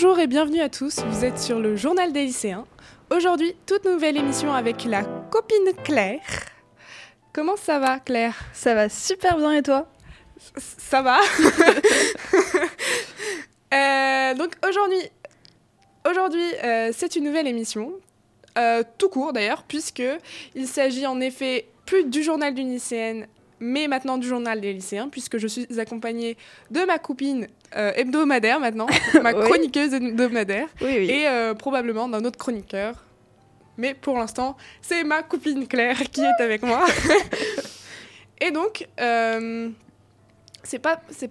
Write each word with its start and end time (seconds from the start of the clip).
Bonjour 0.00 0.20
et 0.20 0.28
bienvenue 0.28 0.60
à 0.60 0.68
tous, 0.68 1.00
vous 1.00 1.24
êtes 1.24 1.40
sur 1.40 1.58
le 1.58 1.74
journal 1.74 2.12
des 2.12 2.26
lycéens. 2.26 2.68
Aujourd'hui, 3.10 3.56
toute 3.66 3.84
nouvelle 3.84 4.16
émission 4.16 4.54
avec 4.54 4.84
la 4.84 5.02
copine 5.02 5.72
Claire. 5.82 6.20
Comment 7.32 7.56
ça 7.56 7.80
va 7.80 7.98
Claire? 7.98 8.36
Ça 8.52 8.74
va 8.74 8.88
super 8.88 9.36
bien 9.38 9.54
et 9.54 9.62
toi? 9.64 9.88
Ça 10.56 11.02
va. 11.02 11.18
Euh, 13.74 14.34
donc 14.34 14.54
aujourd'hui, 14.66 15.10
aujourd'hui 16.08 16.54
euh, 16.64 16.90
c'est 16.94 17.16
une 17.16 17.24
nouvelle 17.24 17.46
émission, 17.46 17.92
euh, 18.56 18.82
tout 18.96 19.10
court 19.10 19.34
d'ailleurs, 19.34 19.64
puisque 19.64 20.02
il 20.54 20.66
s'agit 20.66 21.06
en 21.06 21.20
effet 21.20 21.68
plus 21.84 22.04
du 22.04 22.22
journal 22.22 22.54
d'une 22.54 22.70
lycéenne, 22.70 23.26
mais 23.60 23.88
maintenant 23.88 24.16
du 24.16 24.26
journal 24.26 24.60
des 24.60 24.72
lycéens, 24.72 25.08
puisque 25.08 25.36
je 25.36 25.46
suis 25.46 25.80
accompagnée 25.80 26.38
de 26.70 26.80
ma 26.84 26.98
copine 26.98 27.48
hebdomadaire 27.74 28.60
maintenant, 28.60 28.86
ma 29.22 29.32
chroniqueuse 29.32 29.94
hebdomadaire, 29.94 30.68
et 30.80 31.26
probablement 31.58 32.08
d'un 32.08 32.24
autre 32.24 32.38
chroniqueur. 32.38 33.04
Mais 33.76 33.94
pour 33.94 34.18
l'instant, 34.18 34.56
c'est 34.82 35.04
ma 35.04 35.22
copine 35.22 35.68
Claire 35.68 35.98
qui 36.10 36.20
est 36.20 36.42
avec 36.42 36.62
moi. 36.62 36.84
et 38.40 38.50
donc, 38.50 38.88
c'est 40.64 40.78
pas, 40.80 41.00
c'est 41.10 41.30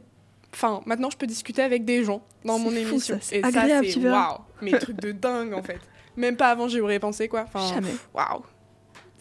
Enfin, 0.57 0.81
maintenant, 0.87 1.11
je 1.11 1.17
peux 1.17 1.27
discuter 1.27 1.61
avec 1.61 1.85
des 1.85 2.03
gens 2.03 2.19
dans 2.43 2.57
mon 2.57 2.71
émission. 2.71 3.19
et 3.31 3.43
agréable, 3.43 3.85
ça, 3.85 3.93
c'est 3.93 4.09
waouh, 4.09 4.37
mais 4.61 4.79
trucs 4.79 4.99
de 4.99 5.11
dingue 5.11 5.53
en 5.53 5.61
fait. 5.61 5.79
Même 6.15 6.35
pas 6.35 6.49
avant, 6.49 6.67
j'y 6.67 6.79
aurais 6.79 6.97
pensé 6.97 7.27
quoi. 7.27 7.41
Enfin, 7.43 7.75
jamais. 7.75 7.93
Waouh. 8.11 8.41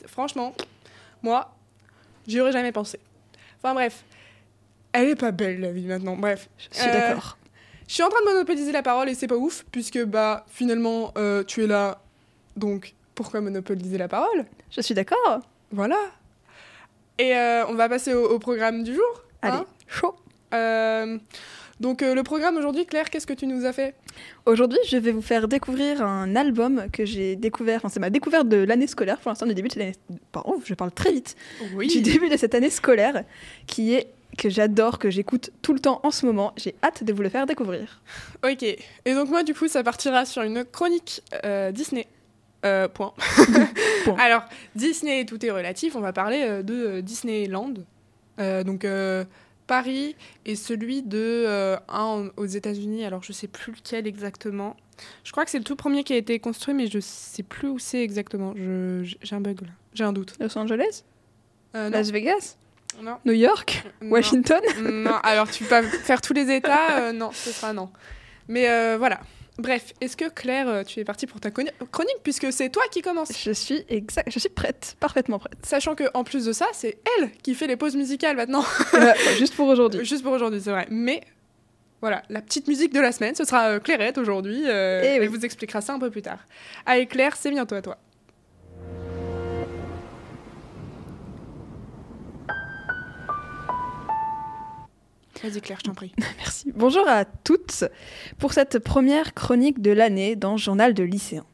Franchement, 0.06 0.54
moi, 1.22 1.54
j'y 2.26 2.40
aurais 2.40 2.52
jamais 2.52 2.72
pensé. 2.72 2.98
Enfin 3.58 3.74
bref, 3.74 4.02
elle 4.96 5.10
est 5.10 5.16
pas 5.16 5.30
belle 5.30 5.60
la 5.60 5.72
vie 5.72 5.86
maintenant. 5.86 6.16
Bref, 6.16 6.48
je 6.58 6.78
suis 6.78 6.90
d'accord. 6.90 7.36
Euh, 7.40 7.48
je 7.86 7.94
suis 7.94 8.02
en 8.02 8.08
train 8.08 8.20
de 8.20 8.32
monopoliser 8.32 8.72
la 8.72 8.82
parole 8.82 9.08
et 9.08 9.14
c'est 9.14 9.28
pas 9.28 9.36
ouf 9.36 9.64
puisque 9.70 10.02
bah 10.04 10.44
finalement 10.48 11.12
euh, 11.16 11.44
tu 11.44 11.62
es 11.62 11.66
là, 11.66 12.00
donc 12.56 12.94
pourquoi 13.14 13.40
monopoliser 13.40 13.98
la 13.98 14.08
parole? 14.08 14.44
Je 14.70 14.80
suis 14.80 14.94
d'accord. 14.94 15.40
Voilà. 15.70 15.98
Et 17.18 17.34
euh, 17.34 17.66
on 17.68 17.74
va 17.74 17.88
passer 17.88 18.12
au, 18.12 18.38
programme 18.38 18.82
du 18.82 18.94
jour. 18.94 19.24
Allez, 19.42 19.56
hein 19.56 19.66
chaud. 19.86 20.14
Euh, 20.54 21.18
donc 21.80 22.02
euh, 22.02 22.14
le 22.14 22.22
programme 22.22 22.56
aujourd'hui, 22.56 22.86
Claire, 22.86 23.10
qu'est-ce 23.10 23.26
que 23.26 23.32
tu 23.34 23.46
nous 23.46 23.64
as 23.64 23.72
fait? 23.72 23.94
Aujourd'hui, 24.44 24.78
je 24.88 24.96
vais 24.96 25.12
vous 25.12 25.22
faire 25.22 25.48
découvrir 25.48 26.02
un 26.02 26.36
album 26.36 26.86
que 26.92 27.04
j'ai 27.04 27.36
découvert, 27.36 27.78
enfin 27.78 27.88
c'est 27.88 28.00
ma 28.00 28.10
découverte 28.10 28.48
de 28.48 28.58
l'année 28.58 28.86
scolaire 28.86 29.18
pour 29.18 29.30
l'instant 29.30 29.46
du 29.46 29.54
début 29.54 29.68
de 29.68 29.78
l'année... 29.78 29.94
Pardon, 30.32 30.60
je 30.64 30.74
parle 30.74 30.92
très 30.92 31.12
vite. 31.12 31.36
Oui. 31.74 31.88
Du 31.88 32.00
début 32.00 32.28
de 32.28 32.36
cette 32.36 32.54
année 32.54 32.70
scolaire, 32.70 33.24
qui 33.66 33.94
est 33.94 34.08
que 34.36 34.48
j'adore, 34.48 34.98
que 34.98 35.10
j'écoute 35.10 35.50
tout 35.62 35.72
le 35.72 35.80
temps 35.80 36.00
en 36.02 36.10
ce 36.10 36.26
moment. 36.26 36.52
J'ai 36.56 36.74
hâte 36.82 37.04
de 37.04 37.12
vous 37.12 37.22
le 37.22 37.28
faire 37.28 37.46
découvrir. 37.46 38.02
Ok. 38.44 38.62
Et 38.62 39.14
donc 39.14 39.28
moi, 39.28 39.42
du 39.42 39.54
coup, 39.54 39.68
ça 39.68 39.82
partira 39.82 40.24
sur 40.24 40.42
une 40.42 40.64
chronique 40.64 41.22
euh, 41.44 41.72
Disney. 41.72 42.06
point. 42.62 43.14
point. 44.04 44.16
Alors, 44.18 44.42
Disney, 44.74 45.24
tout 45.24 45.44
est 45.44 45.50
relatif. 45.50 45.96
On 45.96 46.00
va 46.00 46.12
parler 46.12 46.62
de 46.62 47.00
Disneyland. 47.00 47.74
donc 48.38 48.84
Paris 49.66 50.16
et 50.44 50.56
celui 50.56 51.02
de 51.02 51.44
euh, 51.46 51.76
un 51.88 52.30
aux 52.36 52.46
États-Unis. 52.46 53.04
Alors 53.04 53.22
je 53.22 53.32
sais 53.32 53.48
plus 53.48 53.72
lequel 53.72 54.06
exactement. 54.06 54.76
Je 55.24 55.32
crois 55.32 55.44
que 55.44 55.50
c'est 55.50 55.58
le 55.58 55.64
tout 55.64 55.76
premier 55.76 56.04
qui 56.04 56.12
a 56.12 56.16
été 56.16 56.38
construit, 56.38 56.72
mais 56.74 56.86
je 56.86 57.00
sais 57.00 57.42
plus 57.42 57.68
où 57.68 57.78
c'est 57.78 58.02
exactement. 58.02 58.54
J'ai 58.54 59.36
un 59.36 59.40
bug 59.40 59.62
là. 59.62 59.68
J'ai 59.92 60.04
un 60.04 60.12
doute. 60.12 60.34
Los 60.40 60.56
Angeles? 60.56 61.04
Euh, 61.74 61.90
Las 61.90 62.10
Vegas? 62.10 62.56
Non. 63.02 63.18
New 63.24 63.32
York? 63.32 63.84
Washington? 64.02 64.60
Non. 64.80 65.16
Alors 65.22 65.50
tu 65.50 65.64
peux 65.64 65.82
faire 65.82 66.20
tous 66.20 66.32
les 66.32 66.54
États 66.54 67.00
euh, 67.00 67.12
Non, 67.12 67.30
ce 67.32 67.50
sera 67.50 67.72
non. 67.72 67.90
Mais 68.48 68.96
voilà. 68.96 69.20
Bref, 69.58 69.94
est-ce 70.02 70.16
que 70.18 70.28
Claire, 70.28 70.68
euh, 70.68 70.82
tu 70.82 71.00
es 71.00 71.04
partie 71.04 71.26
pour 71.26 71.40
ta 71.40 71.50
chronique 71.50 72.18
puisque 72.22 72.52
c'est 72.52 72.68
toi 72.68 72.82
qui 72.90 73.00
commence 73.00 73.32
Je 73.42 73.52
suis 73.52 73.84
exact, 73.88 74.30
je 74.30 74.38
suis 74.38 74.50
prête, 74.50 74.96
parfaitement 75.00 75.38
prête. 75.38 75.56
Sachant 75.64 75.94
que 75.94 76.04
en 76.12 76.24
plus 76.24 76.44
de 76.44 76.52
ça, 76.52 76.66
c'est 76.72 76.98
elle 77.18 77.30
qui 77.42 77.54
fait 77.54 77.66
les 77.66 77.76
pauses 77.76 77.96
musicales 77.96 78.36
maintenant. 78.36 78.64
juste 79.38 79.54
pour 79.54 79.68
aujourd'hui. 79.68 80.04
Juste 80.04 80.22
pour 80.22 80.32
aujourd'hui, 80.32 80.60
c'est 80.62 80.70
vrai. 80.70 80.86
Mais 80.90 81.22
voilà, 82.02 82.22
la 82.28 82.42
petite 82.42 82.68
musique 82.68 82.92
de 82.92 83.00
la 83.00 83.12
semaine, 83.12 83.34
ce 83.34 83.44
sera 83.44 83.70
euh, 83.70 83.80
Clairette 83.80 84.18
aujourd'hui. 84.18 84.64
Euh, 84.66 85.02
et, 85.02 85.22
elle 85.22 85.28
vous 85.28 85.44
expliquera 85.44 85.80
ça 85.80 85.94
un 85.94 85.98
peu 85.98 86.10
plus 86.10 86.22
tard. 86.22 86.40
Allez 86.84 87.06
Claire, 87.06 87.34
c'est 87.36 87.50
bientôt 87.50 87.76
à 87.76 87.82
toi. 87.82 87.96
Vas-y 95.42 95.60
Claire, 95.60 95.78
je 95.80 95.88
t'en 95.88 95.94
prie. 95.94 96.12
Merci. 96.38 96.72
Bonjour 96.74 97.06
à 97.08 97.24
toutes 97.24 97.84
pour 98.38 98.52
cette 98.52 98.78
première 98.78 99.34
chronique 99.34 99.80
de 99.80 99.90
l'année 99.90 100.34
dans 100.34 100.56
Journal 100.56 100.94
de 100.94 101.02
lycéen. 101.02 101.44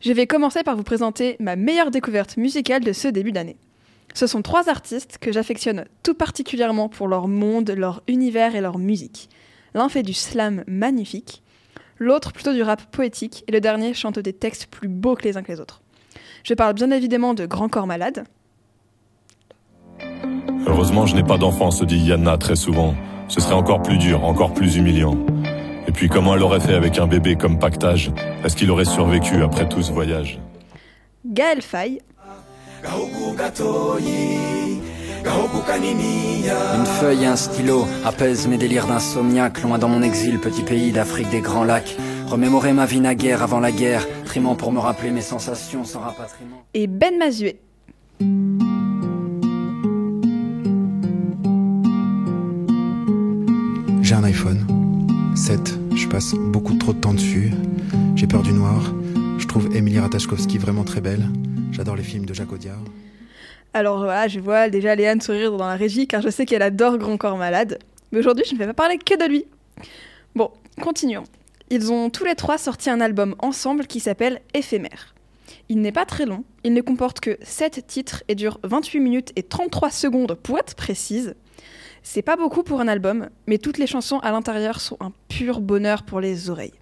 Je 0.00 0.12
vais 0.12 0.26
commencer 0.26 0.62
par 0.62 0.76
vous 0.76 0.84
présenter 0.84 1.36
ma 1.40 1.56
meilleure 1.56 1.90
découverte 1.90 2.36
musicale 2.36 2.84
de 2.84 2.92
ce 2.92 3.08
début 3.08 3.32
d'année. 3.32 3.56
Ce 4.14 4.26
sont 4.26 4.42
trois 4.42 4.68
artistes 4.68 5.18
que 5.18 5.32
j'affectionne 5.32 5.86
tout 6.02 6.14
particulièrement 6.14 6.88
pour 6.88 7.08
leur 7.08 7.26
monde, 7.26 7.70
leur 7.70 8.02
univers 8.06 8.54
et 8.54 8.60
leur 8.60 8.78
musique. 8.78 9.28
L'un 9.74 9.88
fait 9.88 10.02
du 10.02 10.12
slam 10.12 10.62
magnifique, 10.68 11.42
l'autre 11.98 12.32
plutôt 12.32 12.52
du 12.52 12.62
rap 12.62 12.82
poétique 12.92 13.42
et 13.48 13.52
le 13.52 13.60
dernier 13.60 13.94
chante 13.94 14.18
des 14.18 14.34
textes 14.34 14.66
plus 14.66 14.88
beaux 14.88 15.16
que 15.16 15.24
les 15.24 15.36
uns 15.36 15.42
que 15.42 15.50
les 15.50 15.60
autres. 15.60 15.82
Je 16.44 16.54
parle 16.54 16.74
bien 16.74 16.90
évidemment 16.90 17.34
de 17.34 17.46
Grand 17.46 17.68
Corps 17.68 17.86
Malade. 17.86 18.24
Heureusement, 20.66 21.06
je 21.06 21.16
n'ai 21.16 21.24
pas 21.24 21.38
d'enfant, 21.38 21.70
se 21.70 21.84
dit 21.84 21.98
Yana 21.98 22.36
très 22.36 22.56
souvent 22.56 22.94
ce 23.32 23.40
serait 23.40 23.54
encore 23.54 23.80
plus 23.80 23.96
dur, 23.96 24.24
encore 24.26 24.52
plus 24.52 24.76
humiliant. 24.76 25.16
Et 25.88 25.92
puis 25.92 26.10
comment 26.10 26.34
elle 26.34 26.42
aurait 26.42 26.60
fait 26.60 26.74
avec 26.74 26.98
un 26.98 27.06
bébé 27.06 27.34
comme 27.34 27.58
pactage? 27.58 28.12
Est-ce 28.44 28.54
qu'il 28.54 28.70
aurait 28.70 28.84
survécu 28.84 29.42
après 29.42 29.66
tout 29.66 29.80
ce 29.80 29.90
voyage? 29.90 30.38
Gaël 31.24 31.62
Faye. 31.62 32.02
Une 36.74 36.84
feuille 36.84 37.22
et 37.22 37.26
un 37.26 37.36
stylo 37.36 37.86
apaisent 38.04 38.48
mes 38.48 38.58
délires 38.58 38.86
d'insomniaque, 38.86 39.62
loin 39.62 39.78
dans 39.78 39.88
mon 39.88 40.02
exil, 40.02 40.38
petit 40.38 40.62
pays 40.62 40.92
d'Afrique 40.92 41.30
des 41.30 41.40
grands 41.40 41.64
lacs. 41.64 41.96
Remémorer 42.26 42.74
ma 42.74 42.84
vie 42.84 43.00
naguère 43.00 43.42
avant 43.42 43.60
la 43.60 43.72
guerre, 43.72 44.06
trimant 44.26 44.56
pour 44.56 44.72
me 44.72 44.78
rappeler 44.78 45.10
mes 45.10 45.22
sensations 45.22 45.84
sans 45.84 46.00
rapatriement. 46.00 46.64
Et 46.74 46.86
Ben 46.86 47.16
Mazué. 47.16 47.56
J'ai 54.12 54.18
un 54.18 54.24
iPhone 54.24 54.66
7, 55.34 55.58
je 55.96 56.06
passe 56.06 56.34
beaucoup 56.34 56.74
trop 56.74 56.92
de 56.92 57.00
temps 57.00 57.14
dessus. 57.14 57.50
J'ai 58.14 58.26
peur 58.26 58.42
du 58.42 58.52
noir. 58.52 58.92
Je 59.38 59.46
trouve 59.46 59.74
Emilie 59.74 60.00
Ratajkowski 60.00 60.58
vraiment 60.58 60.84
très 60.84 61.00
belle. 61.00 61.30
J'adore 61.70 61.96
les 61.96 62.02
films 62.02 62.26
de 62.26 62.34
Jacques 62.34 62.52
Audiard. 62.52 62.76
Alors 63.72 63.96
voilà, 63.96 64.28
je 64.28 64.38
vois 64.38 64.68
déjà 64.68 64.94
Léane 64.94 65.22
sourire 65.22 65.56
dans 65.56 65.66
la 65.66 65.76
régie 65.76 66.06
car 66.06 66.20
je 66.20 66.28
sais 66.28 66.44
qu'elle 66.44 66.60
adore 66.60 66.98
Grand 66.98 67.16
Corps 67.16 67.38
Malade. 67.38 67.78
Mais 68.10 68.18
aujourd'hui, 68.18 68.44
je 68.46 68.52
ne 68.52 68.58
vais 68.58 68.66
pas 68.66 68.74
parler 68.74 68.98
que 68.98 69.18
de 69.18 69.26
lui. 69.26 69.46
Bon, 70.34 70.50
continuons. 70.78 71.24
Ils 71.70 71.90
ont 71.90 72.10
tous 72.10 72.26
les 72.26 72.34
trois 72.34 72.58
sorti 72.58 72.90
un 72.90 73.00
album 73.00 73.34
ensemble 73.38 73.86
qui 73.86 73.98
s'appelle 73.98 74.42
Éphémère. 74.52 75.14
Il 75.70 75.80
n'est 75.80 75.90
pas 75.90 76.04
très 76.04 76.26
long, 76.26 76.44
il 76.64 76.74
ne 76.74 76.82
comporte 76.82 77.20
que 77.20 77.38
7 77.40 77.86
titres 77.86 78.24
et 78.28 78.34
dure 78.34 78.60
28 78.62 79.00
minutes 79.00 79.32
et 79.36 79.42
33 79.42 79.90
secondes 79.90 80.34
pour 80.34 80.58
être 80.58 80.74
précise. 80.74 81.34
C'est 82.02 82.22
pas 82.22 82.36
beaucoup 82.36 82.62
pour 82.62 82.80
un 82.80 82.88
album, 82.88 83.28
mais 83.46 83.58
toutes 83.58 83.78
les 83.78 83.86
chansons 83.86 84.18
à 84.18 84.32
l'intérieur 84.32 84.80
sont 84.80 84.96
un 85.00 85.12
pur 85.28 85.60
bonheur 85.60 86.02
pour 86.02 86.20
les 86.20 86.50
oreilles. 86.50 86.74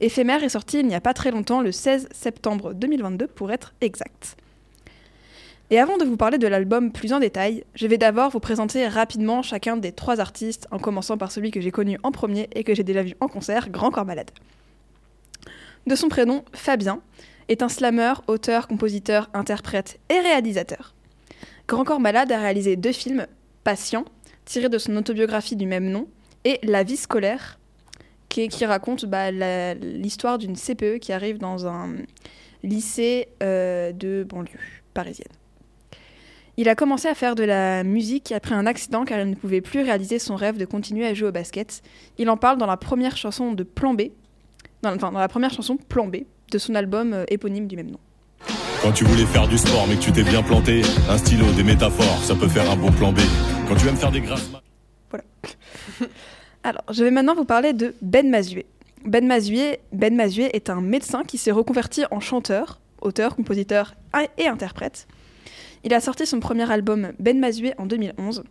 Éphémère 0.00 0.42
est 0.42 0.50
sorti 0.50 0.80
il 0.80 0.86
n'y 0.86 0.94
a 0.94 1.00
pas 1.00 1.14
très 1.14 1.30
longtemps, 1.30 1.62
le 1.62 1.72
16 1.72 2.08
septembre 2.10 2.74
2022 2.74 3.28
pour 3.28 3.52
être 3.52 3.74
exact. 3.80 4.36
Et 5.70 5.78
avant 5.80 5.96
de 5.96 6.04
vous 6.04 6.16
parler 6.16 6.38
de 6.38 6.46
l'album 6.46 6.92
plus 6.92 7.12
en 7.12 7.20
détail, 7.20 7.64
je 7.74 7.86
vais 7.86 7.96
d'abord 7.96 8.30
vous 8.30 8.40
présenter 8.40 8.86
rapidement 8.86 9.42
chacun 9.42 9.76
des 9.76 9.92
trois 9.92 10.20
artistes, 10.20 10.68
en 10.70 10.78
commençant 10.78 11.16
par 11.16 11.32
celui 11.32 11.50
que 11.50 11.60
j'ai 11.60 11.72
connu 11.72 11.98
en 12.02 12.12
premier 12.12 12.48
et 12.54 12.62
que 12.62 12.74
j'ai 12.74 12.84
déjà 12.84 13.02
vu 13.02 13.14
en 13.20 13.28
concert, 13.28 13.70
Grand 13.70 13.90
Corps 13.90 14.04
Malade. 14.04 14.30
De 15.86 15.94
son 15.94 16.08
prénom, 16.08 16.44
Fabien, 16.52 17.00
est 17.48 17.62
un 17.62 17.68
slammer, 17.68 18.14
auteur, 18.26 18.68
compositeur, 18.68 19.30
interprète 19.32 19.98
et 20.08 20.20
réalisateur. 20.20 20.94
Grand 21.68 21.84
Corps 21.84 22.00
Malade 22.00 22.30
a 22.30 22.38
réalisé 22.38 22.76
deux 22.76 22.92
films, 22.92 23.26
Patient 23.64 24.04
tiré 24.46 24.70
de 24.70 24.78
son 24.78 24.96
autobiographie 24.96 25.56
du 25.56 25.66
même 25.66 25.90
nom, 25.90 26.08
et 26.44 26.58
La 26.62 26.84
vie 26.84 26.96
scolaire, 26.96 27.58
qui, 28.28 28.64
raconte 28.64 29.06
bah, 29.06 29.30
l'histoire 29.30 30.38
d'une 30.38 30.56
CPE 30.56 30.98
qui 31.00 31.12
arrive 31.12 31.38
dans 31.38 31.66
un 31.66 31.96
lycée 32.62 33.28
euh, 33.42 33.92
de 33.92 34.26
banlieue 34.28 34.58
parisienne. 34.94 35.32
Il 36.58 36.68
a 36.68 36.74
commencé 36.74 37.06
à 37.08 37.14
faire 37.14 37.34
de 37.34 37.44
la 37.44 37.84
musique 37.84 38.32
après 38.32 38.54
un 38.54 38.66
accident 38.66 39.04
car 39.04 39.20
il 39.20 39.28
ne 39.28 39.34
pouvait 39.34 39.60
plus 39.60 39.82
réaliser 39.82 40.18
son 40.18 40.36
rêve 40.36 40.56
de 40.56 40.64
continuer 40.64 41.06
à 41.06 41.12
jouer 41.12 41.28
au 41.28 41.32
basket. 41.32 41.82
Il 42.18 42.30
en 42.30 42.36
parle 42.36 42.56
dans 42.56 42.66
la 42.66 42.78
première 42.78 43.16
chanson 43.16 43.52
de 43.52 43.62
Plan 43.62 43.94
B, 43.94 44.02
dans, 44.82 45.10
la 45.12 45.28
première 45.28 45.52
chanson 45.52 45.76
Plan 45.76 46.06
B 46.06 46.18
de 46.50 46.58
son 46.58 46.74
album 46.74 47.12
euh, 47.12 47.24
éponyme 47.28 47.66
du 47.66 47.76
même 47.76 47.90
nom. 47.90 47.98
Quand 48.82 48.92
tu 48.92 49.04
voulais 49.04 49.26
faire 49.26 49.48
du 49.48 49.58
sport 49.58 49.86
mais 49.88 49.96
que 49.96 50.00
tu 50.00 50.12
t'es 50.12 50.22
bien 50.22 50.42
planté, 50.42 50.82
un 51.08 51.18
stylo, 51.18 51.44
des 51.56 51.64
métaphores, 51.64 52.22
ça 52.22 52.34
peut 52.34 52.48
faire 52.48 52.70
un 52.70 52.76
bon 52.76 52.92
plan 52.92 53.12
B. 53.12 53.18
Voilà. 55.10 55.24
Alors, 56.62 56.84
je 56.90 57.02
vais 57.02 57.10
maintenant 57.10 57.34
vous 57.34 57.44
parler 57.44 57.72
de 57.72 57.94
Ben 58.00 58.30
Mazué. 58.30 58.66
Ben 59.04 59.26
Mazué, 59.26 59.80
ben 59.92 60.14
Mazué 60.14 60.54
est 60.54 60.70
un 60.70 60.80
médecin 60.80 61.24
qui 61.24 61.36
s'est 61.36 61.50
reconverti 61.50 62.04
en 62.10 62.20
chanteur, 62.20 62.80
auteur, 63.00 63.34
compositeur 63.34 63.94
et 64.38 64.46
interprète. 64.46 65.08
Il 65.84 65.94
a 65.94 66.00
sorti 66.00 66.26
son 66.26 66.38
premier 66.38 66.70
album 66.70 67.12
Ben 67.18 67.38
Mazué 67.40 67.74
en 67.78 67.86
2011. 67.86 68.44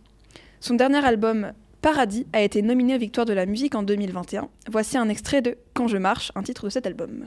Son 0.60 0.74
dernier 0.74 1.04
album 1.04 1.52
Paradis 1.80 2.26
a 2.32 2.42
été 2.42 2.60
nominé 2.62 2.96
aux 2.96 2.98
Victoires 2.98 3.26
de 3.26 3.32
la 3.32 3.46
musique 3.46 3.74
en 3.74 3.82
2021. 3.82 4.48
Voici 4.70 4.98
un 4.98 5.08
extrait 5.08 5.40
de 5.40 5.56
Quand 5.72 5.88
je 5.88 5.96
marche, 5.96 6.32
un 6.34 6.42
titre 6.42 6.64
de 6.64 6.70
cet 6.70 6.86
album. 6.86 7.26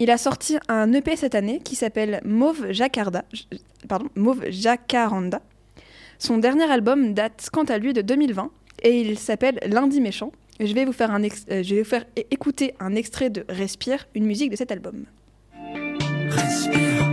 Il 0.00 0.10
a 0.10 0.18
sorti 0.18 0.56
un 0.68 0.92
EP 0.92 1.14
cette 1.14 1.36
année 1.36 1.60
qui 1.62 1.76
s'appelle 1.76 2.20
Mauve 2.24 2.72
Jacarda, 2.72 3.24
pardon, 3.88 4.08
Mauve 4.16 4.44
Jacaranda. 4.50 5.40
Son 6.18 6.38
dernier 6.38 6.64
album 6.64 7.14
date 7.14 7.48
quant 7.52 7.64
à 7.64 7.78
lui 7.78 7.92
de 7.92 8.02
2020 8.02 8.50
et 8.82 9.00
il 9.00 9.18
s'appelle 9.18 9.60
Lundi 9.66 10.00
méchant. 10.00 10.32
Je 10.58 10.74
vais 10.74 10.84
vous 10.84 10.92
faire 10.92 11.12
euh, 11.14 12.02
écouter 12.30 12.74
un 12.80 12.94
extrait 12.94 13.30
de 13.30 13.44
Respire, 13.48 14.06
une 14.14 14.24
musique 14.24 14.50
de 14.50 14.56
cet 14.56 14.72
album. 14.72 15.04
Respire, 16.28 17.10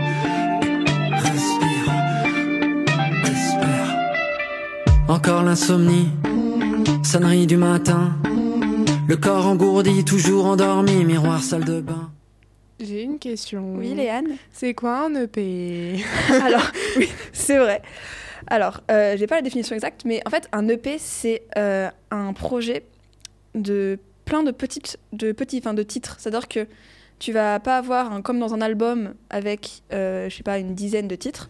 respire, 1.12 1.94
respire. 3.24 3.98
Encore 5.08 5.44
l'insomnie, 5.44 6.10
sonnerie 7.04 7.46
du 7.46 7.58
matin. 7.58 8.18
Le 9.08 9.18
corps 9.18 9.46
engourdi, 9.46 10.04
toujours 10.04 10.46
endormi, 10.46 11.06
miroir, 11.06 11.44
salle 11.44 11.66
de 11.66 11.82
bain. 11.82 12.12
J'ai 12.82 13.04
une 13.04 13.20
question. 13.20 13.76
Oui, 13.76 13.94
Léane 13.94 14.38
C'est 14.52 14.74
quoi 14.74 15.06
un 15.06 15.16
EP 15.16 16.04
Alors, 16.30 16.72
oui, 16.98 17.10
c'est 17.32 17.58
vrai. 17.58 17.82
Alors, 18.48 18.82
euh, 18.90 19.16
j'ai 19.18 19.28
pas 19.28 19.36
la 19.36 19.44
définition 19.44 19.76
exacte, 19.76 20.02
mais 20.04 20.22
en 20.26 20.32
fait, 20.32 20.48
un 20.52 20.68
EP, 20.68 20.98
c'est 20.98 21.44
euh, 21.58 21.90
un 22.10 22.34
projet 22.34 22.84
de 23.54 24.00
plein 24.26 24.42
de 24.42 24.52
petites, 24.52 24.98
de 25.14 25.32
petits, 25.32 25.60
enfin, 25.60 25.76
de 25.76 25.84
titres. 25.84 26.16
C'est-à-dire 26.20 26.48
que 26.48 26.66
tu 27.20 27.32
vas 27.32 27.60
pas 27.60 27.78
avoir 27.78 28.12
un, 28.12 28.22
comme 28.24 28.40
dans 28.40 28.56
un 28.56 28.62
album 28.62 29.14
avec, 29.30 29.84
euh, 29.94 30.28
je 30.30 30.36
sais 30.36 30.44
pas, 30.44 30.58
une 30.58 30.74
dizaine 30.74 31.08
de 31.08 31.16
titres. 31.16 31.50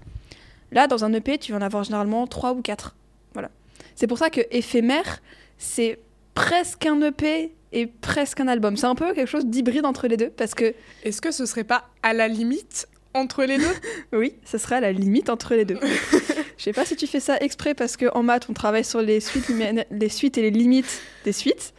Là, 0.73 0.87
dans 0.87 1.05
un 1.05 1.13
EP, 1.13 1.37
tu 1.37 1.53
vas 1.53 1.59
en 1.59 1.61
avoir 1.61 1.85
généralement 1.85 2.27
trois 2.27 2.53
ou 2.53 2.61
quatre. 2.61 2.95
Voilà. 3.33 3.49
C'est 3.95 4.07
pour 4.07 4.17
ça 4.17 4.29
que 4.29 4.41
éphémère, 4.51 5.21
c'est 5.57 5.99
presque 6.33 6.85
un 6.85 7.01
EP 7.01 7.53
et 7.71 7.87
presque 7.87 8.39
un 8.39 8.47
album. 8.47 8.77
C'est 8.77 8.87
un 8.87 8.95
peu 8.95 9.13
quelque 9.13 9.27
chose 9.27 9.45
d'hybride 9.45 9.85
entre 9.85 10.07
les 10.07 10.17
deux 10.17 10.29
parce 10.29 10.53
que. 10.53 10.73
Est-ce 11.03 11.21
que 11.21 11.31
ce 11.31 11.45
serait 11.45 11.63
pas 11.63 11.89
à 12.03 12.13
la 12.13 12.27
limite 12.27 12.87
entre 13.13 13.43
les 13.43 13.57
deux? 13.57 13.75
Oui, 14.13 14.35
ce 14.45 14.57
serait 14.57 14.75
à 14.75 14.81
la 14.81 14.91
limite 14.91 15.29
entre 15.29 15.55
les 15.55 15.65
deux. 15.65 15.79
Je 16.57 16.65
sais 16.65 16.73
pas 16.73 16.85
si 16.85 16.95
tu 16.95 17.07
fais 17.07 17.19
ça 17.19 17.37
exprès 17.37 17.73
parce 17.73 17.97
qu'en 17.97 18.23
maths, 18.23 18.47
on 18.49 18.53
travaille 18.53 18.83
sur 18.83 19.01
les 19.01 19.19
suites, 19.19 19.51
les 19.89 20.09
suites 20.09 20.37
et 20.37 20.41
les 20.43 20.51
limites 20.51 21.01
des 21.23 21.31
suites, 21.31 21.73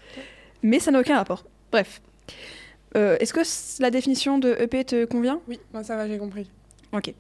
mais 0.63 0.81
ça 0.81 0.91
n'a 0.91 1.01
aucun 1.01 1.17
rapport. 1.17 1.45
Bref. 1.71 2.01
Euh, 2.97 3.17
est-ce 3.21 3.33
que 3.33 3.41
la 3.81 3.91
définition 3.91 4.39
de 4.39 4.57
EP 4.59 4.85
te 4.85 5.05
convient? 5.05 5.41
Oui, 5.47 5.61
moi 5.73 5.85
ça 5.85 5.97
va, 5.97 6.09
j'ai 6.09 6.19
compris. 6.19 6.51
Ok. 6.93 7.15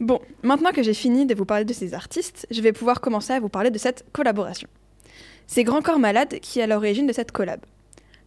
Bon, 0.00 0.20
maintenant 0.42 0.72
que 0.72 0.82
j'ai 0.82 0.94
fini 0.94 1.26
de 1.26 1.34
vous 1.34 1.44
parler 1.44 1.64
de 1.64 1.72
ces 1.72 1.94
artistes, 1.94 2.46
je 2.50 2.60
vais 2.60 2.72
pouvoir 2.72 3.00
commencer 3.00 3.32
à 3.32 3.40
vous 3.40 3.48
parler 3.48 3.70
de 3.70 3.78
cette 3.78 4.04
collaboration. 4.12 4.68
C'est 5.46 5.64
Grand 5.64 5.82
Corps 5.82 5.98
Malade 5.98 6.38
qui 6.40 6.60
est 6.60 6.62
à 6.62 6.66
l'origine 6.66 7.06
de 7.06 7.12
cette 7.12 7.32
collab. 7.32 7.60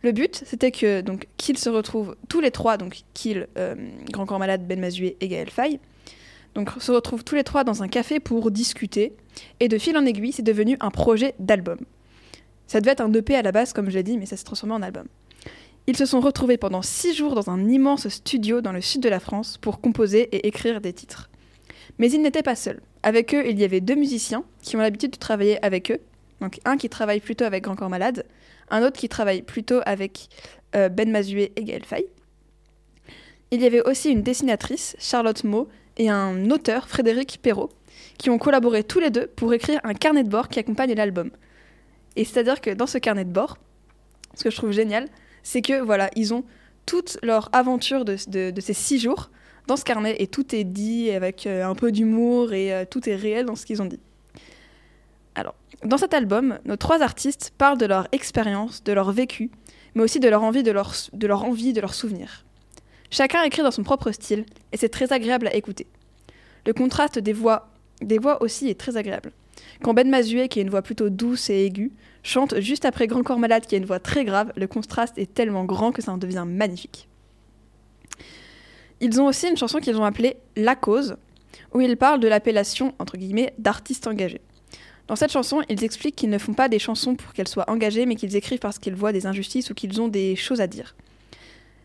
Le 0.04 0.12
but, 0.12 0.44
c'était 0.46 0.72
que 0.72 1.02
donc 1.02 1.28
qu'ils 1.38 1.58
se 1.58 1.70
retrouvent 1.70 2.16
tous 2.30 2.40
les 2.40 2.52
trois, 2.52 2.78
donc 2.78 3.02
Kill, 3.14 3.48
euh, 3.58 3.76
Grand 4.12 4.26
Corps 4.26 4.40
Malade, 4.40 4.68
Ben 4.68 4.80
Mazué 4.80 5.18
et 5.20 5.28
Gaël 5.28 5.50
Faye, 5.50 5.80
se 6.80 6.92
retrouvent 6.92 7.24
tous 7.24 7.36
les 7.36 7.44
trois 7.44 7.64
dans 7.64 7.84
un 7.84 7.88
café 7.88 8.20
pour 8.20 8.52
discuter. 8.52 9.14
Et 9.60 9.68
de 9.68 9.78
fil 9.78 9.98
en 9.98 10.06
aiguille, 10.06 10.32
c'est 10.32 10.44
devenu 10.44 10.78
un 10.80 10.90
projet 10.90 11.36
d'album. 11.40 11.78
Ça 12.68 12.82
devait 12.82 12.92
être 12.92 13.02
un 13.02 13.14
EP 13.14 13.36
à 13.36 13.42
la 13.42 13.52
base, 13.52 13.74
comme 13.74 13.90
je 13.90 13.96
l'ai 13.96 14.04
dit, 14.04 14.18
mais 14.18 14.26
ça 14.26 14.38
s'est 14.38 14.44
transformé 14.44 14.76
en 14.76 14.82
album. 14.82 15.08
Ils 15.86 15.96
se 15.96 16.06
sont 16.06 16.20
retrouvés 16.20 16.58
pendant 16.58 16.82
six 16.82 17.14
jours 17.14 17.34
dans 17.34 17.50
un 17.50 17.70
immense 17.70 18.10
studio 18.10 18.60
dans 18.60 18.74
le 18.74 18.82
sud 18.82 19.02
de 19.02 19.10
la 19.10 19.22
France 19.22 19.58
pour 19.58 19.80
composer 19.80 20.24
et 20.36 20.48
écrire 20.48 20.82
des 20.82 20.92
titres. 20.92 21.30
Mais 21.98 22.12
ils 22.12 22.22
n'étaient 22.22 22.44
pas 22.44 22.56
seuls. 22.56 22.82
Avec 23.04 23.34
eux, 23.34 23.48
il 23.48 23.58
y 23.58 23.64
avait 23.64 23.80
deux 23.80 23.96
musiciens 23.96 24.44
qui 24.62 24.76
ont 24.76 24.80
l'habitude 24.80 25.12
de 25.12 25.18
travailler 25.18 25.64
avec 25.64 25.92
eux. 25.92 26.00
Donc 26.42 26.60
un 26.66 26.76
qui 26.78 26.90
travaille 26.90 27.22
plutôt 27.22 27.46
avec 27.46 27.64
Grand 27.64 27.76
Corps 27.76 27.90
Malade, 27.90 28.26
un 28.70 28.84
autre 28.84 28.98
qui 28.98 29.10
travaille 29.10 29.42
plutôt 29.42 29.80
avec 29.86 30.28
euh, 30.76 30.90
Ben 30.90 31.10
Mazué 31.10 31.52
et 31.56 31.64
Gaël 31.64 31.84
Faye. 31.84 32.08
Il 33.52 33.62
y 33.62 33.66
avait 33.66 33.82
aussi 33.82 34.12
une 34.12 34.24
dessinatrice, 34.24 34.96
Charlotte 35.00 35.44
Maud, 35.44 35.68
et 35.98 36.10
un 36.10 36.52
auteur, 36.52 36.88
Frédéric 36.88 37.40
Perrault, 37.42 37.70
qui 38.18 38.30
ont 38.30 38.38
collaboré 38.38 38.84
tous 38.84 39.00
les 39.00 39.10
deux 39.10 39.28
pour 39.28 39.54
écrire 39.54 39.80
un 39.84 39.94
carnet 39.94 40.24
de 40.24 40.30
bord 40.30 40.50
qui 40.50 40.60
accompagne 40.60 40.94
l'album. 40.94 41.32
Et 42.16 42.26
c'est-à-dire 42.26 42.62
que 42.62 42.72
dans 42.72 42.88
ce 42.88 42.98
carnet 42.98 43.26
de 43.26 43.32
bord, 43.32 43.58
ce 44.36 44.44
que 44.44 44.50
je 44.50 44.56
trouve 44.58 44.72
génial, 44.72 45.08
c'est 45.44 45.62
que 45.62 45.82
voilà, 45.82 46.10
ils 46.16 46.34
ont 46.34 46.44
toute 46.86 47.18
leur 47.24 47.50
aventure 47.54 48.06
de, 48.06 48.16
ces 48.18 48.74
six 48.74 49.00
jours 49.00 49.30
dans 49.68 49.76
ce 49.76 49.84
carnet 49.84 50.16
et 50.20 50.28
tout 50.28 50.56
est 50.56 50.64
dit 50.64 51.12
avec 51.12 51.46
euh, 51.46 51.66
un 51.66 51.76
peu 51.76 51.92
d'humour 51.92 52.54
et 52.54 52.74
euh, 52.74 52.86
tout 52.90 53.08
est 53.10 53.16
réel 53.16 53.46
dans 53.46 53.56
ce 53.56 53.66
qu'ils 53.66 53.82
ont 53.82 53.86
dit. 53.86 54.00
Alors, 55.38 55.54
dans 55.84 56.00
cet 56.00 56.16
album, 56.16 56.58
nos 56.66 56.78
trois 56.78 57.04
artistes 57.04 57.54
parlent 57.60 57.78
de 57.78 57.86
leur 57.86 58.08
expérience, 58.12 58.84
de 58.84 58.92
leur 58.92 59.12
vécu, 59.12 59.52
mais 59.94 60.02
aussi 60.02 60.20
de 60.20 60.28
leur 60.28 60.42
envie, 60.42 60.64
de 60.64 60.72
leur, 60.72 60.94
de 61.14 61.28
de 61.28 61.80
leurs 61.82 61.94
souvenirs. 61.94 62.44
Chacun 63.12 63.44
écrit 63.44 63.62
dans 63.62 63.70
son 63.70 63.84
propre 63.84 64.12
style, 64.12 64.46
et 64.72 64.78
c'est 64.78 64.90
très 64.90 65.14
agréable 65.14 65.48
à 65.48 65.54
écouter. 65.54 65.86
Le 66.66 66.74
contraste 66.74 67.20
des 67.20 67.34
voix, 67.34 67.70
aussi 68.42 68.68
est 68.68 68.80
très 68.80 68.98
agréable. 68.98 69.32
Quand 69.84 69.94
Ben 69.94 70.10
Mazué, 70.10 70.48
qui 70.48 70.58
a 70.58 70.64
une 70.64 70.72
voix 70.72 70.82
plutôt 70.82 71.10
douce 71.10 71.52
et 71.52 71.66
aiguë, 71.66 71.92
chante 72.24 72.60
juste 72.60 72.86
après 72.86 73.06
Grand 73.06 73.22
Corps 73.22 73.38
Malade, 73.38 73.68
qui 73.68 73.76
a 73.76 73.78
une 73.78 73.86
voix 73.86 74.00
très 74.00 74.26
grave, 74.26 74.52
le 74.56 74.66
contraste 74.66 75.20
est 75.20 75.32
tellement 75.32 75.66
grand 75.66 75.92
que 75.92 76.02
ça 76.02 76.12
en 76.12 76.18
devient 76.18 76.46
magnifique. 76.48 77.08
Ils 79.02 79.22
ont 79.22 79.28
aussi 79.28 79.48
une 79.48 79.58
chanson 79.58 79.78
qu'ils 79.78 79.98
ont 79.98 80.04
appelée 80.04 80.38
La 80.56 80.76
Cause, 80.76 81.16
où 81.76 81.82
ils 81.82 81.96
parlent 81.96 82.20
de 82.20 82.28
l'appellation, 82.28 82.96
entre 82.98 83.18
guillemets, 83.18 83.54
d'artistes 83.60 84.08
engagés. 84.08 84.42
Dans 85.08 85.16
cette 85.16 85.32
chanson, 85.32 85.62
ils 85.70 85.84
expliquent 85.84 86.16
qu'ils 86.16 86.30
ne 86.30 86.38
font 86.38 86.54
pas 86.54 86.68
des 86.68 86.80
chansons 86.80 87.16
pour 87.16 87.34
qu'elles 87.34 87.48
soient 87.48 87.70
engagées, 87.70 88.06
mais 88.06 88.16
qu'ils 88.16 88.36
écrivent 88.36 88.60
parce 88.60 88.78
qu'ils 88.78 88.96
voient 88.96 89.14
des 89.14 89.26
injustices 89.26 89.70
ou 89.70 89.74
qu'ils 89.74 90.02
ont 90.02 90.10
des 90.10 90.36
choses 90.36 90.60
à 90.60 90.68
dire. 90.68 90.96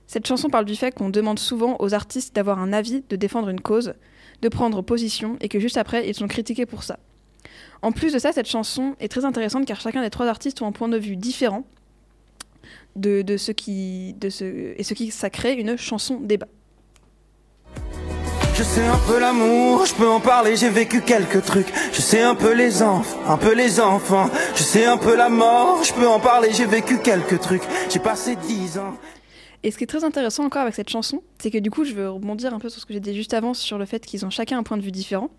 Cette 0.08 0.26
chanson 0.26 0.50
parle 0.50 0.64
du 0.64 0.76
fait 0.76 0.92
qu'on 0.92 1.08
demande 1.08 1.38
souvent 1.38 1.76
aux 1.78 1.94
artistes 1.94 2.34
d'avoir 2.34 2.58
un 2.58 2.72
avis, 2.72 3.04
de 3.08 3.16
défendre 3.16 3.48
une 3.48 3.60
cause, 3.60 3.94
de 4.42 4.48
prendre 4.48 4.82
position, 4.82 5.36
et 5.40 5.48
que 5.48 5.60
juste 5.60 5.76
après, 5.76 6.08
ils 6.08 6.14
sont 6.14 6.26
critiqués 6.26 6.66
pour 6.66 6.82
ça. 6.82 6.98
En 7.80 7.92
plus 7.92 8.12
de 8.12 8.18
ça, 8.18 8.32
cette 8.32 8.48
chanson 8.48 8.94
est 9.00 9.08
très 9.08 9.24
intéressante 9.24 9.66
car 9.66 9.80
chacun 9.80 10.02
des 10.02 10.10
trois 10.10 10.26
artistes 10.26 10.62
ont 10.62 10.66
un 10.66 10.72
point 10.72 10.88
de 10.88 10.98
vue 10.98 11.16
différent 11.16 11.64
de, 12.96 13.24
ce 13.36 13.52
qui, 13.52 14.14
et 14.22 14.84
ce 14.84 14.94
qui 14.94 15.10
ça 15.10 15.30
crée 15.30 15.54
une 15.54 15.76
chanson 15.76 16.20
débat. 16.20 16.48
Je 18.54 18.62
sais 18.62 18.85
un 18.87 18.99
peu 19.09 19.18
l'amour, 19.18 19.87
je 19.87 19.94
peux 19.94 20.09
en 20.09 20.21
parler, 20.21 20.56
j'ai 20.56 20.68
vécu 20.68 21.00
quelques 21.00 21.42
trucs. 21.42 21.68
Je 21.90 22.02
sais 22.02 22.21
un 22.21 22.35
peu 22.35 22.52
les 22.52 22.82
enfants, 22.82 23.18
un 23.26 23.38
peu 23.38 23.54
les 23.54 23.80
enfants. 23.80 24.28
Je 24.54 24.62
sais 24.62 24.85
un 24.85 24.99
peu 24.99 25.16
la 25.16 25.30
mort, 25.30 25.82
je 25.82 25.94
peux 25.94 26.06
en 26.06 26.21
parler, 26.21 26.50
j'ai 26.52 26.66
vécu 26.66 26.99
quelques 26.99 27.40
trucs. 27.40 27.62
J'ai 27.88 27.99
passé 27.99 28.37
dix 28.37 28.76
ans. 28.78 28.94
Et 29.62 29.71
ce 29.71 29.78
qui 29.78 29.85
est 29.85 29.87
très 29.87 30.04
intéressant 30.04 30.44
encore 30.44 30.62
avec 30.62 30.75
cette 30.75 30.90
chanson, 30.90 31.23
c'est 31.38 31.50
que 31.50 31.56
du 31.56 31.71
coup, 31.71 31.85
je 31.85 31.94
veux 31.94 32.11
rebondir 32.11 32.52
un 32.52 32.59
peu 32.59 32.68
sur 32.68 32.80
ce 32.80 32.85
que 32.85 32.92
j'ai 32.92 33.00
dit 33.00 33.14
juste 33.14 33.32
avant 33.32 33.54
sur 33.54 33.78
le 33.78 33.87
fait 33.87 34.04
qu'ils 34.04 34.26
ont 34.26 34.30
chacun 34.30 34.59
un 34.59 34.62
point 34.62 34.76
de 34.76 34.82
vue 34.82 34.92
différent. 34.92 35.30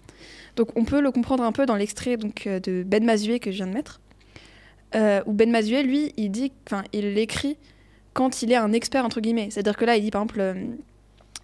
Donc, 0.55 0.70
on 0.75 0.84
peut 0.84 1.00
le 1.00 1.12
comprendre 1.12 1.43
un 1.43 1.51
peu 1.51 1.67
dans 1.67 1.75
l'extrait 1.75 2.17
donc 2.17 2.48
euh, 2.48 2.60
de 2.60 2.84
Ben 2.84 3.03
Mazué 3.05 3.39
que 3.39 3.51
je 3.51 3.58
viens 3.58 3.67
de 3.67 3.74
mettre, 3.74 4.01
euh, 4.96 5.22
où 5.27 5.34
Ben 5.34 5.51
Mazué, 5.51 5.84
lui, 5.84 6.13
il 6.17 6.32
dit, 6.32 6.51
enfin, 6.67 6.84
il 6.93 7.13
l'écrit 7.13 7.58
quand 8.13 8.41
il 8.41 8.51
est 8.51 8.55
un 8.55 8.74
expert 8.74 9.05
entre 9.05 9.22
guillemets. 9.22 9.50
C'est-à-dire 9.51 9.77
que 9.77 9.86
là, 9.86 9.98
il 9.98 10.03
dit 10.03 10.12
par 10.12 10.24
exemple. 10.24 10.55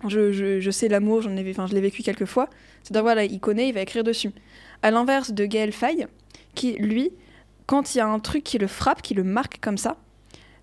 Je, 0.07 0.69
sais 0.71 0.87
l'amour, 0.87 1.21
j'en 1.21 1.35
ai, 1.35 1.53
je 1.53 1.73
l'ai 1.73 1.81
vécu 1.81 2.03
quelques 2.03 2.25
fois. 2.25 2.49
C'est-à-dire, 2.83 3.03
voilà, 3.03 3.23
il 3.25 3.39
connaît, 3.39 3.69
il 3.69 3.73
va 3.73 3.81
écrire 3.81 4.03
dessus. 4.03 4.31
À 4.81 4.91
l'inverse 4.91 5.31
de 5.31 5.45
Gaël 5.45 5.73
Faye, 5.73 6.07
qui, 6.55 6.73
lui, 6.73 7.11
quand 7.65 7.93
il 7.93 7.97
y 7.97 8.01
a 8.01 8.07
un 8.07 8.19
truc 8.19 8.43
qui 8.43 8.57
le 8.57 8.67
frappe, 8.67 9.01
qui 9.01 9.13
le 9.13 9.23
marque 9.23 9.59
comme 9.59 9.77
ça, 9.77 9.97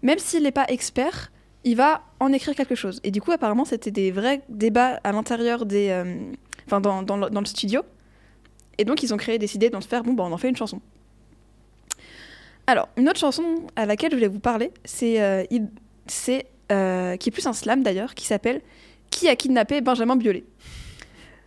même 0.03 0.19
s'il 0.19 0.43
n'est 0.43 0.53
pas 0.53 0.67
expert, 0.69 1.31
il 1.65 1.77
va 1.77 2.03
en 2.21 2.33
écrire 2.33 2.55
quelque 2.55 2.75
chose. 2.75 3.01
Et 3.05 3.11
du 3.11 3.21
coup, 3.21 3.33
apparemment, 3.33 3.65
c'était 3.65 3.91
des 3.91 4.11
vrais 4.11 4.43
débats 4.49 5.01
à 5.05 5.13
l'intérieur 5.13 5.67
des. 5.67 5.91
Euh, 5.91 6.17
enfin, 6.67 6.81
dans, 6.81 7.03
dans, 7.03 7.17
le, 7.17 7.47
studio. 7.47 7.83
Et 8.79 8.85
donc, 8.85 9.03
ils 9.03 9.13
ont 9.13 9.17
créé, 9.17 9.39
décidé 9.39 9.69
d'en 9.69 9.81
faire, 9.81 10.03
bon, 10.03 10.13
bah, 10.13 10.25
on 10.27 10.33
en 10.33 10.39
fait 10.39 10.49
une 10.49 10.57
chanson. 10.57 10.81
Alors, 12.67 12.89
une 12.97 13.09
autre 13.09 13.19
chanson 13.19 13.67
à 13.77 13.87
laquelle 13.87 14.11
je 14.11 14.17
voulais 14.17 14.29
vous 14.29 14.41
parler, 14.41 14.73
c'est 14.85 15.21
euh, 15.21 15.45
euh, 16.73 17.17
qui 17.17 17.29
est 17.29 17.33
plus 17.33 17.47
un 17.47 17.53
slam 17.53 17.83
d'ailleurs, 17.83 18.15
qui 18.15 18.27
s'appelle 18.27 18.61
Qui 19.17 19.29
a 19.31 19.35
kidnappé 19.37 19.81
Benjamin 19.81 20.17
Biolay 20.17 20.45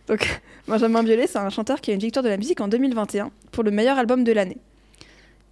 Donc, 0.08 0.40
Benjamin 0.66 1.04
Biolay, 1.04 1.28
c'est 1.28 1.38
un 1.38 1.50
chanteur 1.50 1.80
qui 1.80 1.92
a 1.92 1.94
une 1.94 2.00
victoire 2.00 2.24
de 2.24 2.28
la 2.28 2.36
musique 2.36 2.60
en 2.60 2.66
2021 2.66 3.30
pour 3.52 3.62
le 3.62 3.70
meilleur 3.70 3.96
album 3.96 4.24
de 4.24 4.32
l'année. 4.32 4.58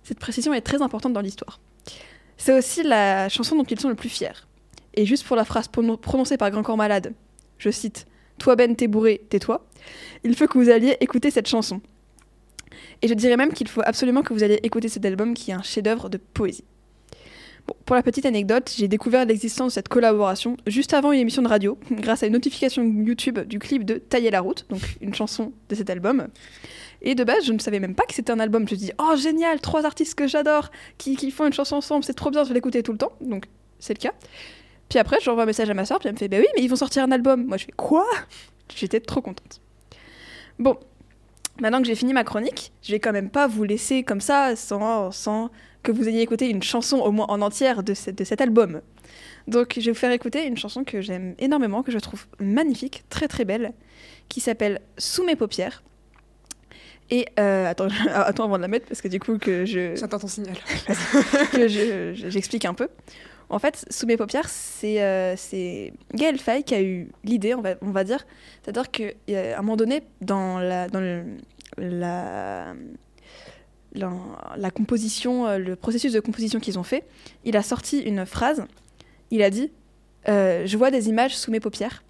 Cette 0.02 0.18
précision 0.18 0.52
est 0.52 0.62
très 0.62 0.82
importante 0.82 1.12
dans 1.12 1.20
l'histoire. 1.20 1.60
C'est 2.36 2.58
aussi 2.58 2.82
la 2.82 3.28
chanson 3.28 3.54
dont 3.54 3.62
ils 3.62 3.78
sont 3.78 3.88
le 3.88 3.94
plus 3.94 4.08
fiers. 4.08 4.32
Et 4.94 5.06
juste 5.06 5.24
pour 5.24 5.36
la 5.36 5.44
phrase 5.44 5.68
pronon- 5.68 5.96
prononcée 5.96 6.36
par 6.36 6.50
Grand 6.50 6.64
Corps 6.64 6.76
Malade, 6.76 7.12
je 7.58 7.70
cite 7.70 8.06
Toi 8.38 8.56
Ben, 8.56 8.74
t'es 8.74 8.88
bourré, 8.88 9.20
tais-toi. 9.30 9.64
Il 10.24 10.34
faut 10.34 10.48
que 10.48 10.58
vous 10.58 10.70
alliez 10.70 10.96
écouter 10.98 11.30
cette 11.30 11.46
chanson. 11.46 11.80
Et 13.00 13.06
je 13.06 13.14
dirais 13.14 13.36
même 13.36 13.52
qu'il 13.52 13.68
faut 13.68 13.82
absolument 13.84 14.22
que 14.22 14.32
vous 14.34 14.42
alliez 14.42 14.58
écouter 14.64 14.88
cet 14.88 15.04
album 15.04 15.34
qui 15.34 15.52
est 15.52 15.54
un 15.54 15.62
chef-d'œuvre 15.62 16.08
de 16.08 16.16
poésie. 16.16 16.64
Pour 17.84 17.96
la 17.96 18.02
petite 18.02 18.26
anecdote, 18.26 18.72
j'ai 18.76 18.88
découvert 18.88 19.24
l'existence 19.24 19.68
de 19.68 19.74
cette 19.74 19.88
collaboration 19.88 20.56
juste 20.66 20.92
avant 20.94 21.12
une 21.12 21.20
émission 21.20 21.42
de 21.42 21.48
radio, 21.48 21.78
grâce 21.90 22.22
à 22.22 22.26
une 22.26 22.32
notification 22.34 22.84
YouTube 22.84 23.38
du 23.40 23.58
clip 23.58 23.84
de 23.84 23.94
Tailler 23.94 24.30
la 24.30 24.40
route, 24.40 24.66
donc 24.68 24.80
une 25.00 25.14
chanson 25.14 25.52
de 25.68 25.74
cet 25.74 25.90
album. 25.90 26.28
Et 27.00 27.14
de 27.14 27.24
base, 27.24 27.44
je 27.44 27.52
ne 27.52 27.58
savais 27.58 27.80
même 27.80 27.94
pas 27.94 28.04
que 28.04 28.14
c'était 28.14 28.32
un 28.32 28.40
album. 28.40 28.66
Je 28.68 28.74
me 28.74 28.78
dis, 28.78 28.92
oh 28.98 29.16
génial, 29.16 29.60
trois 29.60 29.86
artistes 29.86 30.14
que 30.14 30.26
j'adore 30.26 30.70
qui, 30.98 31.16
qui 31.16 31.30
font 31.30 31.46
une 31.46 31.52
chanson 31.52 31.76
ensemble, 31.76 32.04
c'est 32.04 32.14
trop 32.14 32.30
bien, 32.30 32.42
je 32.42 32.48
vais 32.48 32.54
l'écouter 32.54 32.82
tout 32.82 32.92
le 32.92 32.98
temps. 32.98 33.12
Donc 33.20 33.44
c'est 33.78 33.94
le 33.94 34.00
cas. 34.00 34.12
Puis 34.88 34.98
après, 34.98 35.18
j'envoie 35.20 35.42
un 35.42 35.46
message 35.46 35.68
à 35.70 35.74
ma 35.74 35.84
soeur, 35.84 35.98
puis 35.98 36.08
elle 36.08 36.14
me 36.14 36.18
fait, 36.18 36.28
bah 36.28 36.38
oui, 36.40 36.46
mais 36.56 36.62
ils 36.62 36.68
vont 36.68 36.76
sortir 36.76 37.04
un 37.04 37.12
album. 37.12 37.46
Moi, 37.46 37.56
je 37.56 37.66
fais, 37.66 37.72
quoi? 37.72 38.06
J'étais 38.74 39.00
trop 39.00 39.20
contente. 39.20 39.60
Bon, 40.58 40.76
maintenant 41.60 41.80
que 41.80 41.86
j'ai 41.86 41.94
fini 41.94 42.12
ma 42.12 42.24
chronique, 42.24 42.72
je 42.82 42.92
vais 42.92 43.00
quand 43.00 43.12
même 43.12 43.30
pas 43.30 43.46
vous 43.46 43.64
laisser 43.64 44.02
comme 44.02 44.20
ça 44.20 44.56
sans, 44.56 45.10
sans 45.12 45.50
que 45.82 45.92
vous 45.92 46.08
ayez 46.08 46.22
écouté 46.22 46.48
une 46.50 46.62
chanson 46.62 46.98
au 46.98 47.10
moins 47.12 47.26
en 47.28 47.40
entière 47.40 47.82
de, 47.82 47.94
cette- 47.94 48.16
de 48.18 48.24
cet 48.24 48.40
album. 48.40 48.80
Donc 49.46 49.74
je 49.76 49.84
vais 49.86 49.92
vous 49.92 49.98
faire 49.98 50.12
écouter 50.12 50.44
une 50.46 50.56
chanson 50.56 50.84
que 50.84 51.00
j'aime 51.00 51.34
énormément, 51.38 51.82
que 51.82 51.90
je 51.92 51.98
trouve 51.98 52.26
magnifique, 52.40 53.04
très 53.08 53.28
très 53.28 53.44
belle, 53.44 53.72
qui 54.28 54.40
s'appelle 54.40 54.80
Sous 54.98 55.24
mes 55.24 55.36
paupières. 55.36 55.82
Et 57.10 57.26
euh, 57.40 57.66
attends, 57.66 57.88
attends 58.12 58.44
avant 58.44 58.56
de 58.58 58.62
la 58.62 58.68
mettre 58.68 58.86
parce 58.86 59.00
que 59.00 59.08
du 59.08 59.18
coup 59.18 59.38
que 59.38 59.64
je 59.64 59.96
J'attends 59.96 60.18
ton 60.18 60.28
signal. 60.28 60.54
que 61.52 61.66
je- 61.68 62.12
je- 62.14 62.28
j'explique 62.28 62.64
un 62.66 62.74
peu. 62.74 62.88
En 63.50 63.58
fait, 63.58 63.86
Sous 63.88 64.04
mes 64.06 64.18
paupières, 64.18 64.46
c'est 64.50 65.02
euh, 65.02 65.34
Gaël 66.12 66.38
Faye 66.38 66.64
qui 66.64 66.74
a 66.74 66.82
eu 66.82 67.08
l'idée, 67.24 67.54
on 67.54 67.62
va, 67.62 67.76
on 67.80 67.92
va 67.92 68.04
dire. 68.04 68.26
C'est-à-dire 68.62 68.90
qu'à 68.90 69.04
un 69.56 69.62
moment 69.62 69.76
donné, 69.76 70.02
dans 70.20 70.58
la, 70.58 70.86
dans 70.88 71.00
le- 71.00 71.24
la, 71.78 72.74
la, 73.94 74.70
composition, 74.70 75.46
euh, 75.46 75.58
le 75.58 75.76
processus 75.76 76.12
de 76.12 76.20
composition 76.20 76.60
qu'ils 76.60 76.78
ont 76.78 76.82
fait, 76.82 77.04
il 77.44 77.56
a 77.56 77.62
sorti 77.62 78.00
une 78.00 78.26
phrase. 78.26 78.64
Il 79.30 79.42
a 79.42 79.50
dit 79.50 79.70
euh, 80.28 80.66
Je 80.66 80.76
vois 80.76 80.90
des 80.90 81.08
images 81.08 81.36
sous 81.36 81.50
mes 81.50 81.60
paupières. 81.60 82.02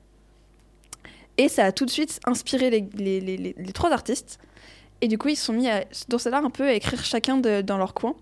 Et 1.37 1.49
ça 1.49 1.67
a 1.67 1.73
tout 1.73 1.85
de 1.85 1.91
suite 1.91 2.19
inspiré 2.27 2.71
les, 2.71 3.73
trois 3.73 3.93
artistes. 3.93 4.39
Et 5.01 5.07
du 5.07 5.19
coup, 5.19 5.29
ils 5.29 5.37
se 5.37 5.45
sont 5.45 5.53
mis 5.53 5.69
à, 5.69 5.85
dans 6.09 6.19
cela 6.19 6.39
un 6.39 6.51
peu 6.51 6.65
à 6.65 6.73
écrire 6.73 7.05
chacun 7.05 7.37
de- 7.37 7.61
dans 7.61 7.79
leur 7.79 7.95
coin. 7.95 8.17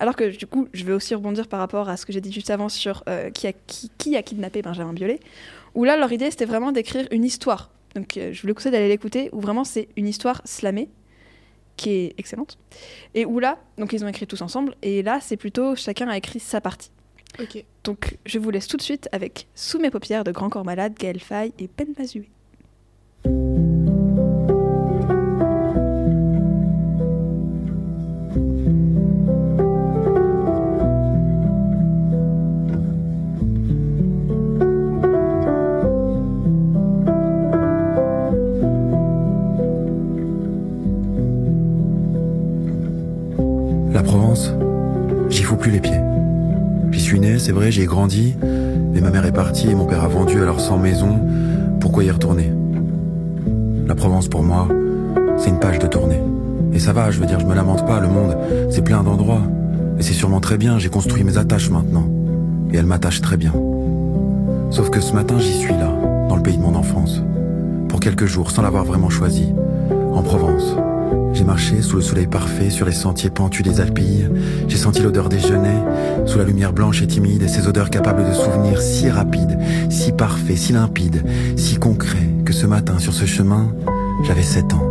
Alors 0.00 0.14
que 0.14 0.36
du 0.36 0.46
coup, 0.46 0.68
je 0.74 0.84
vais 0.84 0.92
aussi 0.92 1.14
rebondir 1.14 1.48
par 1.48 1.58
rapport 1.58 1.88
à 1.88 1.96
ce 1.96 2.04
que 2.04 2.12
j'ai 2.12 2.20
dit 2.20 2.30
juste 2.30 2.50
avant 2.50 2.68
sur 2.68 3.02
euh, 3.08 3.30
qui, 3.30 3.46
a, 3.46 4.22
kidnappé 4.22 4.60
Benjamin 4.60 4.92
Biolay. 4.92 5.18
Où 5.74 5.84
là, 5.84 5.96
leur 5.96 6.12
idée, 6.12 6.30
c'était 6.30 6.44
vraiment 6.44 6.70
d'écrire 6.70 7.08
une 7.10 7.24
histoire. 7.24 7.70
Donc, 7.94 8.18
je 8.18 8.40
vous 8.42 8.46
le 8.46 8.54
conseille 8.54 8.72
d'aller 8.72 8.88
l'écouter, 8.88 9.30
où 9.32 9.40
vraiment 9.40 9.64
c'est 9.64 9.88
une 9.96 10.06
histoire 10.06 10.42
slamée, 10.44 10.90
qui 11.78 11.90
est 11.90 12.14
excellente. 12.18 12.58
Et 13.14 13.24
où 13.24 13.38
là, 13.38 13.58
donc 13.78 13.94
ils 13.94 14.04
ont 14.04 14.08
écrit 14.08 14.26
tous 14.26 14.42
ensemble, 14.42 14.74
et 14.82 15.02
là, 15.02 15.20
c'est 15.22 15.38
plutôt 15.38 15.74
chacun 15.74 16.08
a 16.08 16.16
écrit 16.18 16.40
sa 16.40 16.60
partie. 16.60 16.90
Ok. 17.40 17.64
Donc, 17.84 18.18
je 18.26 18.38
vous 18.38 18.50
laisse 18.50 18.66
tout 18.66 18.76
de 18.76 18.82
suite 18.82 19.08
avec 19.12 19.46
Sous 19.54 19.78
mes 19.78 19.90
paupières 19.90 20.24
de 20.24 20.32
Grand 20.32 20.50
Corps 20.50 20.64
Malade, 20.64 20.94
Gaël 20.98 21.20
Faye 21.20 21.54
et 21.58 21.68
Ben 21.76 21.88
Mazué. 21.96 22.28
J'y 45.30 45.42
fous 45.42 45.56
plus 45.56 45.70
les 45.70 45.80
pieds. 45.80 46.00
J'y 46.90 47.00
suis 47.00 47.20
né, 47.20 47.38
c'est 47.38 47.52
vrai, 47.52 47.70
j'y 47.70 47.82
ai 47.82 47.86
grandi, 47.86 48.34
mais 48.92 49.00
ma 49.00 49.10
mère 49.10 49.24
est 49.24 49.32
partie 49.32 49.70
et 49.70 49.74
mon 49.74 49.84
père 49.84 50.02
a 50.02 50.08
vendu, 50.08 50.40
alors 50.40 50.60
sans 50.60 50.78
maison, 50.78 51.20
pourquoi 51.80 52.04
y 52.04 52.10
retourner? 52.10 52.52
La 53.86 53.94
Provence 53.94 54.28
pour 54.28 54.42
moi, 54.42 54.68
c'est 55.36 55.50
une 55.50 55.58
page 55.58 55.78
de 55.78 55.86
tournée. 55.86 56.20
Et 56.72 56.78
ça 56.78 56.92
va, 56.92 57.10
je 57.10 57.20
veux 57.20 57.26
dire, 57.26 57.40
je 57.40 57.46
me 57.46 57.54
lamente 57.54 57.86
pas, 57.86 58.00
le 58.00 58.08
monde, 58.08 58.36
c'est 58.70 58.82
plein 58.82 59.02
d'endroits. 59.02 59.42
Et 59.98 60.02
c'est 60.02 60.12
sûrement 60.12 60.40
très 60.40 60.58
bien, 60.58 60.78
j'ai 60.78 60.90
construit 60.90 61.24
mes 61.24 61.38
attaches 61.38 61.70
maintenant. 61.70 62.06
Et 62.72 62.76
elles 62.76 62.86
m'attachent 62.86 63.22
très 63.22 63.36
bien. 63.36 63.52
Sauf 64.70 64.90
que 64.90 65.00
ce 65.00 65.14
matin, 65.14 65.38
j'y 65.38 65.52
suis 65.52 65.72
là, 65.72 65.90
dans 66.28 66.36
le 66.36 66.42
pays 66.42 66.56
de 66.56 66.62
mon 66.62 66.74
enfance. 66.74 67.22
Pour 67.88 68.00
quelques 68.00 68.26
jours, 68.26 68.50
sans 68.50 68.62
l'avoir 68.62 68.84
vraiment 68.84 69.08
choisi. 69.08 69.54
En 70.12 70.22
Provence. 70.22 70.76
J'ai 71.32 71.44
marché 71.44 71.82
sous 71.82 71.96
le 71.96 72.02
soleil 72.02 72.26
parfait 72.26 72.70
sur 72.70 72.86
les 72.86 72.92
sentiers 72.92 73.30
pentus 73.30 73.64
des 73.64 73.80
Alpilles. 73.80 74.28
J'ai 74.66 74.76
senti 74.76 75.02
l'odeur 75.02 75.28
des 75.28 75.38
genêts, 75.38 75.82
sous 76.26 76.38
la 76.38 76.44
lumière 76.44 76.72
blanche 76.72 77.02
et 77.02 77.06
timide, 77.06 77.42
et 77.42 77.48
ces 77.48 77.68
odeurs 77.68 77.90
capables 77.90 78.28
de 78.28 78.32
souvenirs 78.32 78.80
si 78.80 79.08
rapides, 79.08 79.58
si 79.90 80.12
parfaits, 80.12 80.56
si 80.56 80.72
limpides, 80.72 81.24
si 81.56 81.76
concrets, 81.76 82.28
que 82.44 82.52
ce 82.52 82.66
matin, 82.66 82.98
sur 82.98 83.12
ce 83.14 83.24
chemin, 83.24 83.72
j'avais 84.24 84.42
7 84.42 84.74
ans. 84.74 84.88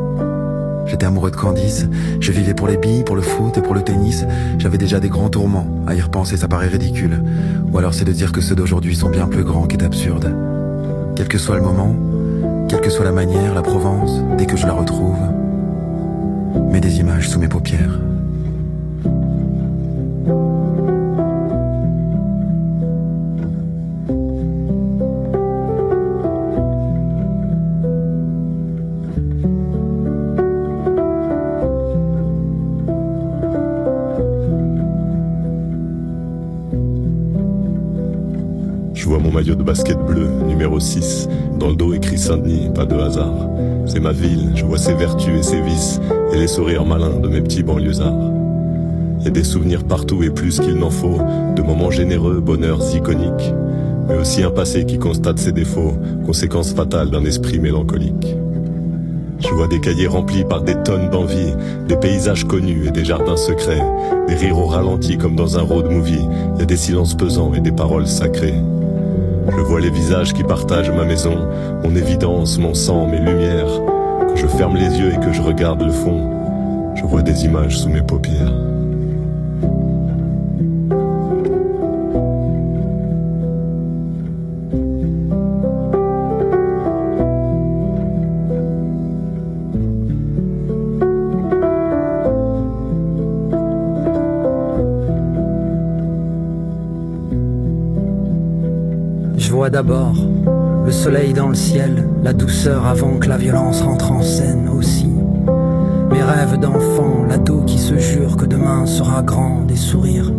J'étais 0.85 1.05
amoureux 1.05 1.31
de 1.31 1.35
Candice, 1.35 1.85
je 2.21 2.31
vivais 2.31 2.53
pour 2.53 2.67
les 2.67 2.77
billes, 2.77 3.03
pour 3.03 3.17
le 3.17 3.21
foot 3.21 3.57
et 3.57 3.61
pour 3.61 3.73
le 3.73 3.81
tennis. 3.81 4.25
J'avais 4.57 4.77
déjà 4.77 5.01
des 5.01 5.09
grands 5.09 5.29
tourments, 5.29 5.67
à 5.85 5.93
y 5.93 6.01
repenser 6.01 6.37
ça 6.37 6.47
paraît 6.47 6.67
ridicule. 6.67 7.21
Ou 7.71 7.77
alors 7.77 7.93
c'est 7.93 8.05
de 8.05 8.13
dire 8.13 8.31
que 8.31 8.39
ceux 8.39 8.55
d'aujourd'hui 8.55 8.95
sont 8.95 9.09
bien 9.09 9.27
plus 9.27 9.43
grands 9.43 9.67
qu'est 9.67 9.83
absurde. 9.83 10.33
Quel 11.15 11.27
que 11.27 11.37
soit 11.37 11.57
le 11.57 11.61
moment, 11.61 11.93
quelle 12.69 12.79
que 12.79 12.89
soit 12.89 13.03
la 13.03 13.11
manière, 13.11 13.53
la 13.53 13.63
Provence, 13.63 14.21
dès 14.37 14.45
que 14.45 14.55
je 14.55 14.65
la 14.65 14.73
retrouve, 14.73 15.17
des 16.81 16.99
images 16.99 17.29
sous 17.29 17.39
mes 17.39 17.47
paupières. 17.47 17.99
Je 38.93 39.05
vois 39.05 39.19
mon 39.19 39.31
maillot 39.31 39.55
de 39.55 39.63
basket 39.63 39.97
bleu, 39.97 40.27
numéro 40.47 40.79
6. 40.79 41.27
Dans 41.59 41.69
le 41.69 41.75
dos 41.75 41.93
écrit 41.93 42.17
Saint-Denis, 42.17 42.69
pas 42.73 42.85
de 42.85 42.95
hasard. 42.95 43.47
C'est 43.87 44.01
ma 44.01 44.11
ville, 44.11 44.51
je 44.55 44.65
vois 44.65 44.77
ses 44.77 44.93
vertus 44.93 45.39
et 45.39 45.43
ses 45.43 45.61
vices, 45.61 45.99
et 46.33 46.37
les 46.37 46.47
sourires 46.47 46.85
malins 46.85 47.19
de 47.19 47.27
mes 47.27 47.41
petits 47.41 47.63
banlieusards. 47.63 48.13
A 49.25 49.29
des 49.29 49.43
souvenirs 49.43 49.83
partout 49.83 50.23
et 50.23 50.29
plus 50.29 50.59
qu'il 50.59 50.75
n'en 50.75 50.89
faut, 50.89 51.17
de 51.55 51.61
moments 51.61 51.91
généreux, 51.91 52.39
bonheurs 52.39 52.83
iconiques. 52.95 53.53
Mais 54.07 54.17
aussi 54.17 54.43
un 54.43 54.51
passé 54.51 54.85
qui 54.85 54.99
constate 54.99 55.39
ses 55.39 55.51
défauts, 55.51 55.93
conséquences 56.25 56.73
fatales 56.73 57.09
d'un 57.09 57.25
esprit 57.25 57.59
mélancolique. 57.59 58.35
Je 59.39 59.49
vois 59.49 59.67
des 59.67 59.79
cahiers 59.79 60.07
remplis 60.07 60.43
par 60.43 60.61
des 60.61 60.75
tonnes 60.83 61.09
d'envie, 61.09 61.53
des 61.87 61.97
paysages 61.97 62.45
connus 62.45 62.87
et 62.87 62.91
des 62.91 63.05
jardins 63.05 63.37
secrets, 63.37 63.83
des 64.27 64.35
rires 64.35 64.57
au 64.57 64.65
ralenti 64.65 65.17
comme 65.17 65.35
dans 65.35 65.57
un 65.57 65.61
road 65.61 65.91
movie, 65.91 66.27
a 66.59 66.65
des 66.65 66.77
silences 66.77 67.15
pesants 67.15 67.53
et 67.53 67.59
des 67.59 67.71
paroles 67.71 68.07
sacrées. 68.07 68.55
Je 69.49 69.61
vois 69.61 69.79
les 69.79 69.89
visages 69.89 70.33
qui 70.33 70.43
partagent 70.43 70.91
ma 70.91 71.05
maison, 71.05 71.49
mon 71.83 71.95
évidence, 71.95 72.57
mon 72.57 72.73
sang, 72.73 73.07
mes 73.07 73.17
lumières. 73.17 73.81
Quand 74.27 74.35
je 74.35 74.47
ferme 74.47 74.75
les 74.75 74.99
yeux 74.99 75.13
et 75.13 75.17
que 75.17 75.31
je 75.31 75.41
regarde 75.41 75.81
le 75.81 75.91
fond, 75.91 76.93
je 76.95 77.03
vois 77.03 77.21
des 77.21 77.45
images 77.45 77.79
sous 77.79 77.89
mes 77.89 78.01
paupières. 78.01 78.53
D'abord 99.77 100.15
le 100.87 100.91
soleil 100.91 101.33
dans 101.33 101.49
le 101.49 101.53
ciel, 101.53 102.09
la 102.23 102.33
douceur 102.33 102.87
avant 102.87 103.19
que 103.19 103.29
la 103.29 103.37
violence 103.37 103.83
rentre 103.83 104.11
en 104.11 104.23
scène 104.23 104.67
aussi. 104.75 105.05
Mes 106.11 106.23
rêves 106.23 106.57
d'enfant, 106.59 107.23
l'ado 107.29 107.61
qui 107.61 107.77
se 107.77 107.95
jure 107.95 108.37
que 108.37 108.45
demain 108.45 108.87
sera 108.87 109.21
grand, 109.21 109.65
des 109.67 109.75
sourires, 109.75 110.31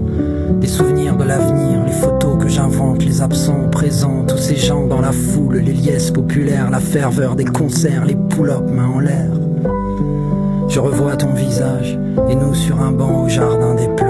des 0.60 0.66
souvenirs 0.66 1.16
de 1.16 1.22
l'avenir, 1.22 1.84
les 1.86 1.92
photos 1.92 2.36
que 2.42 2.48
j'invente, 2.48 3.04
les 3.04 3.22
absents 3.22 3.60
au 3.64 3.68
présent, 3.68 4.24
tous 4.26 4.38
ces 4.38 4.56
gens 4.56 4.88
dans 4.88 5.00
la 5.00 5.12
foule, 5.12 5.58
les 5.58 5.72
liesses 5.72 6.10
populaires, 6.10 6.68
la 6.68 6.80
ferveur 6.80 7.36
des 7.36 7.44
concerts, 7.44 8.06
les 8.06 8.16
pull-up 8.16 8.68
main 8.68 8.88
en 8.88 8.98
l'air. 8.98 9.30
Je 10.68 10.80
revois 10.80 11.14
ton 11.14 11.32
visage, 11.32 11.96
et 12.28 12.34
nous 12.34 12.54
sur 12.54 12.80
un 12.80 12.90
banc 12.90 13.22
au 13.22 13.28
jardin 13.28 13.76
des 13.76 13.86
plantes. 13.86 14.07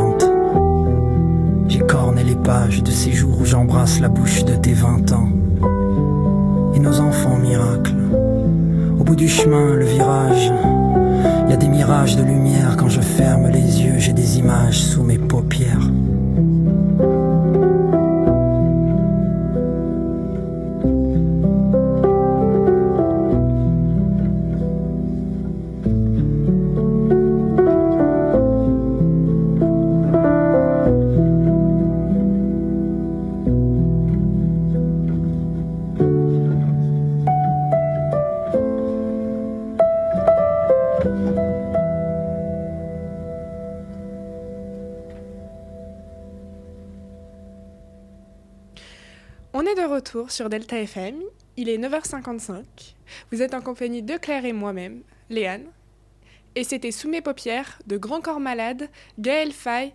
J'ai 1.69 1.81
corné 1.81 2.25
les 2.25 2.35
pages 2.35 2.83
de 2.83 2.91
ces 2.91 3.13
jours 3.13 3.39
où 3.41 3.45
j'embrasse 3.45 4.01
la 4.01 4.09
bouche 4.09 4.43
de 4.45 4.55
tes 4.55 4.73
vingt 4.73 5.13
ans. 5.13 5.29
Et 6.75 6.79
nos 6.79 6.99
enfants 7.01 7.37
miracles. 7.37 7.95
Au 8.99 9.05
bout 9.05 9.17
du 9.17 9.29
chemin, 9.29 9.75
le 9.75 9.85
virage. 9.85 10.51
Y 11.49 11.53
a 11.53 11.57
des 11.57 11.69
mirages 11.69 12.17
de 12.17 12.23
lumière 12.23 12.77
quand 12.79 12.89
je 12.89 13.01
ferme 13.01 13.49
les 13.49 13.83
yeux, 13.83 13.99
j'ai 13.99 14.15
des 14.15 14.39
images 14.39 14.79
sous 14.79 15.03
mes 15.03 15.19
paupières. 15.19 15.91
Sur 50.39 50.49
Delta 50.49 50.79
FM. 50.79 51.17
Il 51.57 51.69
est 51.69 51.79
9h55. 51.79 52.63
Vous 53.33 53.43
êtes 53.43 53.55
en 53.55 53.61
compagnie 53.61 54.05
de 54.05 54.17
Claire 54.17 54.45
et 54.45 54.53
moi-même, 54.53 55.03
Léane. 55.31 55.65
Et 56.55 56.63
c'était 56.63 56.93
Sous 56.93 57.09
mes 57.09 57.21
paupières 57.21 57.81
de 57.89 57.97
Grand 57.97 58.21
Corps 58.21 58.39
Malade, 58.39 58.89
Gaël 59.19 59.51
Fay 59.51 59.93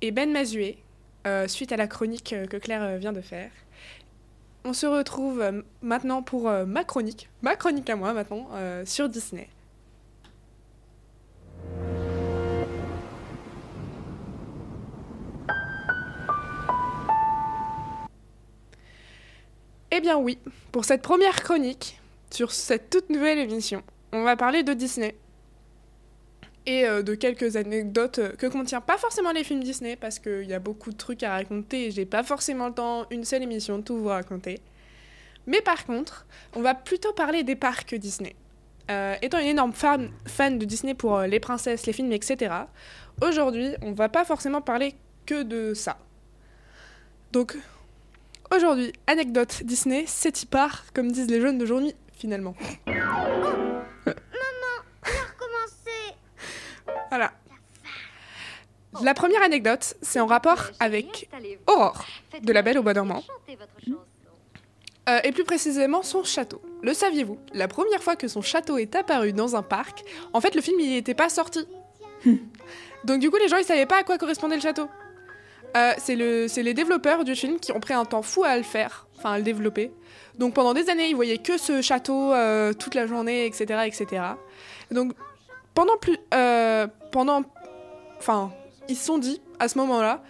et 0.00 0.10
Ben 0.10 0.32
Mazué, 0.32 0.78
euh, 1.26 1.46
suite 1.48 1.70
à 1.70 1.76
la 1.76 1.86
chronique 1.86 2.32
euh, 2.32 2.46
que 2.46 2.56
Claire 2.56 2.82
euh, 2.82 2.96
vient 2.96 3.12
de 3.12 3.20
faire. 3.20 3.50
On 4.64 4.72
se 4.72 4.86
retrouve 4.86 5.44
maintenant 5.82 6.22
pour 6.22 6.50
ma 6.50 6.82
chronique, 6.82 7.28
ma 7.42 7.54
chronique 7.54 7.90
à 7.90 7.96
moi 7.96 8.14
maintenant, 8.14 8.48
sur 8.86 9.08
Disney. 9.08 9.48
Eh 19.98 20.00
bien 20.00 20.16
oui, 20.16 20.38
pour 20.70 20.84
cette 20.84 21.02
première 21.02 21.42
chronique, 21.42 22.00
sur 22.30 22.52
cette 22.52 22.88
toute 22.88 23.10
nouvelle 23.10 23.38
émission, 23.38 23.82
on 24.12 24.22
va 24.22 24.36
parler 24.36 24.62
de 24.62 24.72
Disney. 24.72 25.16
Et 26.66 26.86
euh, 26.86 27.02
de 27.02 27.16
quelques 27.16 27.56
anecdotes 27.56 28.20
euh, 28.20 28.30
que 28.30 28.46
contient 28.46 28.80
pas 28.80 28.96
forcément 28.96 29.32
les 29.32 29.42
films 29.42 29.60
Disney, 29.60 29.96
parce 29.96 30.20
qu'il 30.20 30.44
y 30.44 30.54
a 30.54 30.60
beaucoup 30.60 30.92
de 30.92 30.96
trucs 30.96 31.24
à 31.24 31.32
raconter 31.32 31.86
et 31.86 31.90
j'ai 31.90 32.06
pas 32.06 32.22
forcément 32.22 32.68
le 32.68 32.74
temps, 32.74 33.06
une 33.10 33.24
seule 33.24 33.42
émission, 33.42 33.78
de 33.78 33.82
tout 33.82 33.96
vous 33.96 34.06
raconter. 34.06 34.60
Mais 35.48 35.62
par 35.62 35.84
contre, 35.84 36.26
on 36.54 36.60
va 36.60 36.76
plutôt 36.76 37.12
parler 37.12 37.42
des 37.42 37.56
parcs 37.56 37.96
Disney. 37.96 38.36
Euh, 38.92 39.16
étant 39.20 39.40
une 39.40 39.46
énorme 39.46 39.72
fan, 39.72 40.12
fan 40.26 40.60
de 40.60 40.64
Disney 40.64 40.94
pour 40.94 41.22
les 41.22 41.40
princesses, 41.40 41.86
les 41.86 41.92
films, 41.92 42.12
etc., 42.12 42.54
aujourd'hui, 43.20 43.70
on 43.82 43.94
va 43.94 44.08
pas 44.08 44.24
forcément 44.24 44.62
parler 44.62 44.94
que 45.26 45.42
de 45.42 45.74
ça. 45.74 45.98
Donc, 47.32 47.56
Aujourd'hui, 48.54 48.92
anecdote 49.06 49.62
Disney, 49.62 50.04
c'est 50.06 50.42
y 50.42 50.46
part, 50.46 50.84
comme 50.94 51.12
disent 51.12 51.30
les 51.30 51.40
jeunes 51.40 51.58
d'aujourd'hui, 51.58 51.94
finalement. 52.14 52.54
Voilà. 57.10 57.32
La 59.02 59.14
première 59.14 59.42
anecdote, 59.42 59.94
c'est 60.02 60.20
en 60.20 60.26
rapport 60.26 60.70
avec 60.80 61.28
Aurore, 61.66 62.04
de 62.42 62.52
La 62.52 62.62
Belle 62.62 62.78
au 62.78 62.82
Bois 62.82 62.94
dormant. 62.94 63.22
Euh, 65.08 65.20
et 65.24 65.32
plus 65.32 65.44
précisément 65.44 66.02
son 66.02 66.24
château. 66.24 66.60
Le 66.82 66.92
saviez-vous? 66.92 67.38
La 67.54 67.68
première 67.68 68.02
fois 68.02 68.16
que 68.16 68.28
son 68.28 68.42
château 68.42 68.76
est 68.76 68.94
apparu 68.94 69.32
dans 69.32 69.56
un 69.56 69.62
parc, 69.62 70.04
en 70.32 70.40
fait 70.40 70.54
le 70.54 70.60
film 70.60 70.80
il 70.80 70.90
n'était 70.90 71.14
pas 71.14 71.28
sorti. 71.28 71.66
Donc 73.04 73.20
du 73.20 73.30
coup 73.30 73.36
les 73.36 73.48
gens 73.48 73.56
ils 73.56 73.64
savaient 73.64 73.86
pas 73.86 73.98
à 73.98 74.02
quoi 74.02 74.18
correspondait 74.18 74.56
le 74.56 74.62
château. 74.62 74.88
Euh, 75.76 75.92
c'est 75.98 76.16
le, 76.16 76.46
les 76.62 76.74
développeurs 76.74 77.24
du 77.24 77.34
film 77.34 77.58
qui 77.58 77.72
ont 77.72 77.80
pris 77.80 77.94
un 77.94 78.04
temps 78.04 78.22
fou 78.22 78.44
à 78.44 78.56
le 78.56 78.62
faire, 78.62 79.06
enfin 79.16 79.32
à 79.32 79.38
le 79.38 79.44
développer. 79.44 79.90
Donc 80.38 80.54
pendant 80.54 80.72
des 80.72 80.88
années 80.88 81.08
ils 81.08 81.16
voyaient 81.16 81.38
que 81.38 81.58
ce 81.58 81.82
château 81.82 82.32
euh, 82.32 82.72
toute 82.72 82.94
la 82.94 83.06
journée, 83.06 83.46
etc., 83.46 83.82
etc. 83.86 84.22
Donc 84.90 85.12
pendant 85.74 85.96
plus, 85.96 86.16
euh, 86.34 86.86
enfin 88.18 88.50
ils 88.88 88.96
se 88.96 89.04
sont 89.04 89.18
dit 89.18 89.40
à 89.58 89.68
ce 89.68 89.78
moment-là, 89.78 90.22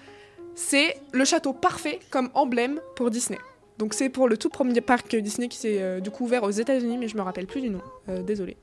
c'est 0.54 0.96
le 1.12 1.24
château 1.24 1.52
parfait 1.52 2.00
comme 2.10 2.30
emblème 2.34 2.80
pour 2.96 3.10
Disney. 3.10 3.38
Donc 3.78 3.94
c'est 3.94 4.08
pour 4.08 4.28
le 4.28 4.36
tout 4.36 4.48
premier 4.48 4.80
parc 4.80 5.14
Disney 5.14 5.48
qui 5.48 5.56
s'est 5.56 5.80
euh, 5.80 6.00
du 6.00 6.10
coup 6.10 6.24
ouvert 6.24 6.42
aux 6.42 6.50
États-Unis, 6.50 6.98
mais 6.98 7.08
je 7.08 7.16
me 7.16 7.22
rappelle 7.22 7.46
plus 7.46 7.60
du 7.60 7.70
nom. 7.70 7.80
Euh, 8.08 8.22
désolé. 8.22 8.56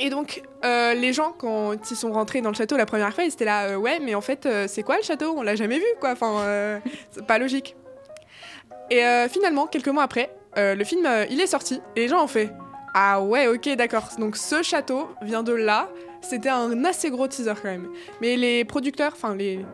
Et 0.00 0.08
donc 0.08 0.42
euh, 0.64 0.94
les 0.94 1.12
gens 1.12 1.32
quand 1.36 1.90
ils 1.90 1.96
sont 1.96 2.10
rentrés 2.10 2.40
dans 2.40 2.48
le 2.48 2.54
château 2.54 2.76
la 2.76 2.86
première 2.86 3.14
fois, 3.14 3.24
ils 3.24 3.32
étaient 3.32 3.44
là, 3.44 3.68
euh, 3.68 3.76
ouais, 3.76 4.00
mais 4.00 4.14
en 4.14 4.22
fait 4.22 4.46
euh, 4.46 4.66
c'est 4.66 4.82
quoi 4.82 4.96
le 4.96 5.02
château? 5.02 5.34
On 5.36 5.42
l'a 5.42 5.54
jamais 5.56 5.78
vu, 5.78 5.84
quoi. 6.00 6.12
Enfin, 6.12 6.80
c'est 7.10 7.26
pas 7.26 7.38
logique. 7.38 7.76
Et 8.90 9.02
finalement, 9.28 9.68
quelques 9.68 9.88
mois 9.88 10.02
après, 10.02 10.34
le 10.56 10.82
film 10.82 11.08
il 11.30 11.40
est 11.40 11.46
sorti 11.46 11.80
et 11.94 12.00
les 12.00 12.08
gens 12.08 12.24
ont 12.24 12.28
fait, 12.28 12.50
ah 12.94 13.22
ouais, 13.22 13.46
ok, 13.46 13.68
d'accord. 13.76 14.08
Donc 14.18 14.36
ce 14.36 14.62
château 14.62 15.08
vient 15.22 15.42
de 15.42 15.52
là. 15.52 15.88
C'était 16.22 16.48
un 16.48 16.84
assez 16.84 17.08
gros 17.10 17.28
teaser 17.28 17.54
quand 17.54 17.68
même. 17.68 17.88
Mais 18.20 18.36
les 18.36 18.64
producteurs, 18.64 19.12
enfin 19.12 19.34
les 19.36 19.64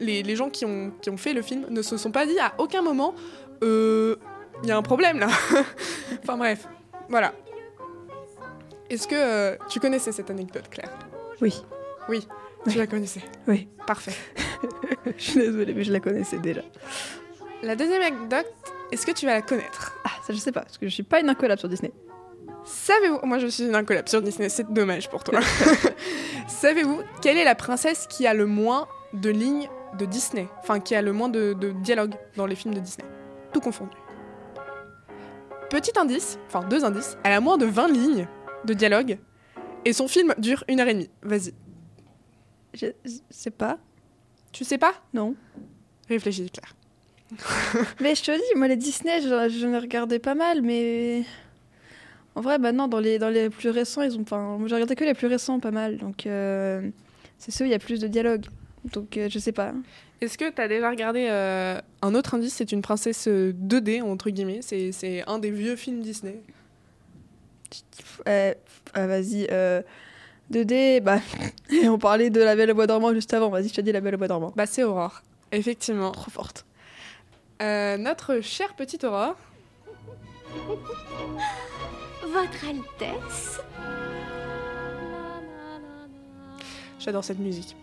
les, 0.00 0.22
les 0.22 0.36
gens 0.36 0.48
qui 0.48 0.64
ont, 0.64 0.92
qui 1.02 1.10
ont 1.10 1.18
fait 1.18 1.34
le 1.34 1.42
film 1.42 1.66
ne 1.68 1.82
se 1.82 1.98
sont 1.98 2.10
pas 2.10 2.24
dit 2.24 2.38
à 2.38 2.54
aucun 2.56 2.80
moment 2.80 3.14
il 3.62 4.16
y 4.68 4.70
a 4.70 4.76
un 4.76 4.82
problème 4.82 5.18
là. 5.18 5.28
enfin 6.22 6.36
bref, 6.36 6.68
voilà. 7.08 7.32
Est-ce 8.90 9.06
que 9.08 9.14
euh, 9.14 9.56
tu 9.68 9.80
connaissais 9.80 10.12
cette 10.12 10.30
anecdote, 10.30 10.68
Claire? 10.70 10.90
Oui, 11.40 11.62
Oui, 12.08 12.26
tu 12.68 12.76
la 12.78 12.86
connaissais? 12.86 13.20
oui. 13.46 13.68
Parfait. 13.86 14.12
Je 15.16 15.22
suis 15.22 15.40
désolée, 15.40 15.72
mais 15.74 15.82
je 15.84 15.92
la 15.92 16.00
connaissais 16.00 16.38
déjà. 16.38 16.60
La 17.62 17.74
deuxième 17.76 18.02
anecdote, 18.02 18.46
est-ce 18.92 19.06
que 19.06 19.12
tu 19.12 19.24
vas 19.26 19.32
la 19.32 19.42
connaître? 19.42 19.94
Ah, 20.04 20.10
ça 20.26 20.32
je 20.32 20.38
sais 20.38 20.52
pas, 20.52 20.60
parce 20.60 20.76
que 20.78 20.86
je 20.86 20.92
suis 20.92 21.02
pas 21.02 21.20
une 21.20 21.28
incollable 21.30 21.58
sur 21.58 21.68
Disney. 21.68 21.92
Savez-vous, 22.64 23.20
moi 23.24 23.38
je 23.38 23.46
suis 23.46 23.64
une 23.64 23.74
incollable 23.74 24.08
sur 24.08 24.20
Disney, 24.22 24.48
c'est 24.48 24.70
dommage 24.72 25.08
pour 25.08 25.24
toi. 25.24 25.40
Savez-vous 26.48 27.00
quelle 27.22 27.38
est 27.38 27.44
la 27.44 27.54
princesse 27.54 28.06
qui 28.06 28.26
a 28.26 28.34
le 28.34 28.46
moins 28.46 28.86
de 29.14 29.30
lignes 29.30 29.68
de 29.98 30.04
Disney? 30.04 30.48
Enfin, 30.60 30.78
qui 30.80 30.94
a 30.94 31.02
le 31.02 31.12
moins 31.12 31.28
de, 31.28 31.54
de 31.54 31.70
dialogue 31.70 32.14
dans 32.36 32.46
les 32.46 32.54
films 32.54 32.74
de 32.74 32.80
Disney? 32.80 33.06
Tout 33.52 33.60
confondu. 33.60 33.96
Petit 35.70 35.92
indice, 35.98 36.38
enfin 36.48 36.62
deux 36.68 36.84
indices, 36.84 37.16
elle 37.24 37.32
a 37.32 37.40
moins 37.40 37.56
de 37.56 37.64
20 37.66 37.88
lignes 37.88 38.28
de 38.64 38.74
dialogue 38.74 39.18
et 39.84 39.92
son 39.92 40.08
film 40.08 40.34
dure 40.38 40.64
une 40.68 40.80
heure 40.80 40.88
et 40.88 40.94
demie. 40.94 41.10
Vas-y. 41.22 41.54
Je, 42.74 42.86
je 43.04 43.12
sais 43.30 43.50
pas, 43.50 43.78
Tu 44.52 44.64
sais 44.64 44.78
pas? 44.78 44.94
Non. 45.12 45.34
Réfléchis, 46.08 46.50
Claire. 46.50 46.74
Mais 48.00 48.14
je 48.14 48.22
te 48.24 48.30
dis, 48.32 48.58
moi 48.58 48.68
les 48.68 48.76
Disney, 48.76 49.20
je, 49.20 49.48
je 49.48 49.66
ne 49.66 49.80
regardais 49.80 50.18
pas 50.18 50.34
mal, 50.34 50.62
mais 50.62 51.22
en 52.34 52.40
vrai, 52.40 52.58
maintenant 52.58 52.88
dans 52.88 52.98
les 52.98 53.20
dans 53.20 53.28
les 53.28 53.50
plus 53.50 53.70
récents, 53.70 54.02
ils 54.02 54.16
ont, 54.18 54.22
enfin, 54.22 54.56
moi 54.58 54.66
j'ai 54.66 54.74
regardé 54.74 54.96
que 54.96 55.04
les 55.04 55.14
plus 55.14 55.28
récents, 55.28 55.60
pas 55.60 55.70
mal, 55.70 55.98
donc 55.98 56.26
euh, 56.26 56.90
c'est 57.38 57.52
ceux 57.52 57.64
où 57.64 57.68
il 57.68 57.70
y 57.70 57.74
a 57.74 57.78
plus 57.78 58.00
de 58.00 58.08
dialogue. 58.08 58.46
Donc 58.92 59.16
euh, 59.16 59.28
je 59.28 59.38
sais 59.38 59.52
pas. 59.52 59.72
Est-ce 60.20 60.36
que 60.36 60.50
tu 60.50 60.60
as 60.60 60.68
déjà 60.68 60.90
regardé 60.90 61.28
euh, 61.30 61.80
un 62.02 62.14
autre 62.14 62.34
indice? 62.34 62.54
C'est 62.54 62.72
une 62.72 62.82
princesse 62.82 63.26
euh, 63.28 63.52
2D, 63.52 64.02
entre 64.02 64.30
guillemets. 64.30 64.60
C'est 64.62 65.24
un 65.26 65.38
des 65.38 65.50
vieux 65.50 65.76
films 65.76 66.00
Disney. 66.00 66.40
Euh, 68.28 68.54
ah, 68.94 69.06
vas-y, 69.06 69.46
euh, 69.50 69.82
2D, 70.50 71.00
bah, 71.00 71.20
on 71.84 71.98
parlait 71.98 72.30
de 72.30 72.40
La 72.40 72.56
Belle 72.56 72.72
au 72.72 72.74
Bois 72.74 72.86
dormant 72.86 73.12
juste 73.14 73.32
avant. 73.34 73.50
Vas-y, 73.50 73.68
je 73.68 73.74
te 73.74 73.80
dis 73.80 73.92
La 73.92 74.00
Belle 74.00 74.14
au 74.16 74.18
Bois 74.18 74.28
dormant. 74.28 74.52
Bah, 74.56 74.66
c'est 74.66 74.82
Aurore. 74.82 75.22
Effectivement. 75.52 76.12
Trop 76.12 76.30
forte. 76.30 76.64
Euh, 77.62 77.96
notre 77.96 78.40
chère 78.40 78.74
petite 78.74 79.04
Aurore. 79.04 79.36
Votre 82.22 82.68
Altesse 82.68 83.60
J'adore 86.98 87.24
cette 87.24 87.38
musique. 87.38 87.76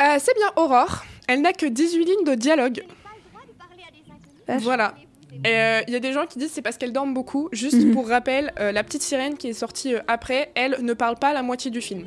Euh, 0.00 0.16
c'est 0.18 0.34
bien 0.34 0.50
Aurore. 0.56 1.04
Elle 1.28 1.42
n'a 1.42 1.52
que 1.52 1.66
18 1.66 2.04
lignes 2.04 2.24
de 2.24 2.34
dialogue. 2.34 2.84
Voilà. 4.48 4.94
Et 5.44 5.56
euh, 5.56 5.80
il 5.88 5.92
y 5.92 5.96
a 5.96 6.00
des 6.00 6.12
gens 6.12 6.26
qui 6.26 6.38
disent 6.38 6.50
c'est 6.52 6.62
parce 6.62 6.76
qu'elle 6.76 6.92
dorme 6.92 7.14
beaucoup. 7.14 7.48
Juste 7.52 7.76
Mhm. 7.82 7.92
pour 7.94 8.08
rappel, 8.08 8.52
euh, 8.60 8.70
la 8.72 8.84
petite 8.84 9.02
sirène 9.02 9.36
qui 9.36 9.48
est 9.48 9.52
sortie 9.54 9.94
euh, 9.94 10.00
après, 10.08 10.50
elle 10.54 10.76
ne 10.82 10.92
parle 10.94 11.16
pas 11.16 11.32
la 11.32 11.42
moitié 11.42 11.70
du 11.70 11.80
film. 11.80 12.06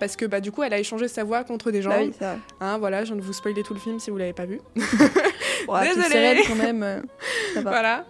parce 0.00 0.16
que 0.16 0.24
bah, 0.26 0.40
du 0.40 0.50
coup, 0.52 0.62
elle 0.62 0.72
a 0.74 0.78
échangé 0.78 1.06
sa 1.08 1.24
voix 1.24 1.44
contre 1.44 1.70
des 1.70 1.80
gens. 1.80 1.90
Bah 1.90 1.98
oui, 2.00 2.12
ça. 2.18 2.36
Hein, 2.60 2.78
voilà, 2.78 3.04
je 3.04 3.12
viens 3.12 3.16
de 3.16 3.22
vous 3.26 3.32
spoiler 3.32 3.62
tout 3.62 3.74
le 3.74 3.80
film 3.80 3.98
si 4.00 4.10
vous 4.10 4.16
l'avez 4.18 4.32
pas 4.34 4.44
vu. 4.44 4.60
Ouais, 5.68 5.84
Désolée. 5.94 6.08
Sérène, 6.08 6.38
quand 6.46 6.54
même. 6.56 7.02
ça 7.54 7.60
va. 7.62 7.70
Voilà. 7.70 8.04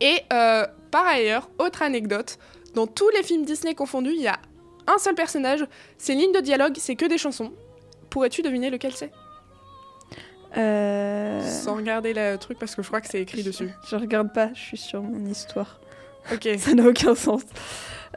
Et 0.00 0.20
par 0.28 1.06
ailleurs, 1.06 1.48
autre 1.58 1.82
anecdote, 1.82 2.38
dans 2.74 2.86
tous 2.86 3.08
les 3.10 3.22
films 3.22 3.44
Disney 3.44 3.74
confondus, 3.74 4.12
il 4.14 4.22
y 4.22 4.28
a 4.28 4.38
un 4.86 4.98
seul 4.98 5.14
personnage, 5.14 5.64
ses 5.98 6.14
lignes 6.14 6.32
de 6.32 6.40
dialogue, 6.40 6.74
c'est 6.78 6.94
que 6.96 7.06
des 7.06 7.18
chansons. 7.18 7.52
Pourrais-tu 8.10 8.42
deviner 8.42 8.70
lequel 8.70 8.92
c'est? 8.94 9.10
Euh, 10.56 11.40
Sans 11.50 11.74
regarder 11.76 12.12
le 12.14 12.36
truc 12.36 12.58
parce 12.58 12.74
que 12.74 12.82
je 12.82 12.88
crois 12.88 13.00
que 13.00 13.08
c'est 13.08 13.20
écrit 13.20 13.42
dessus. 13.42 13.70
Je 13.88 13.96
regarde 13.96 14.32
pas, 14.32 14.50
je 14.54 14.60
suis 14.60 14.76
sur 14.78 15.02
mon 15.02 15.24
histoire. 15.26 15.80
Ok. 16.32 16.48
Ça 16.58 16.74
n'a 16.74 16.84
aucun 16.86 17.14
sens. 17.14 17.42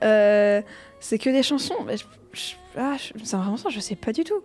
Euh, 0.03 0.61
c'est 0.99 1.17
que 1.19 1.29
des 1.29 1.43
chansons. 1.43 1.75
mais 1.85 1.97
je- 1.97 2.05
je- 2.33 2.53
ah, 2.77 2.95
c'est 2.99 3.35
vraiment 3.35 3.57
ça, 3.57 3.69
je 3.69 3.79
sais 3.79 3.95
pas 3.95 4.13
du 4.13 4.23
tout. 4.23 4.41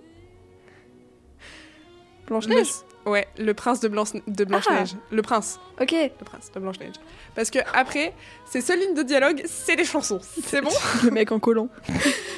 Blanche-Neige 2.26 2.68
Ouais, 3.06 3.28
le 3.36 3.52
prince 3.52 3.80
de, 3.80 3.88
Blanche- 3.88 4.14
de 4.26 4.44
Blanche-Neige. 4.44 4.96
Le 5.10 5.20
prince. 5.20 5.60
Ok. 5.78 5.92
Le 5.92 6.24
prince 6.24 6.50
de 6.54 6.58
Blanche-Neige. 6.58 6.94
Parce 7.34 7.50
que 7.50 7.58
après, 7.74 8.14
ses 8.46 8.62
seules 8.62 8.80
lignes 8.80 8.94
de 8.94 9.02
dialogue, 9.02 9.42
c'est 9.44 9.76
des 9.76 9.84
chansons. 9.84 10.20
C'est 10.42 10.62
bon? 10.62 10.70
Le 11.04 11.10
mec 11.10 11.30
en 11.30 11.38
collant. 11.38 11.68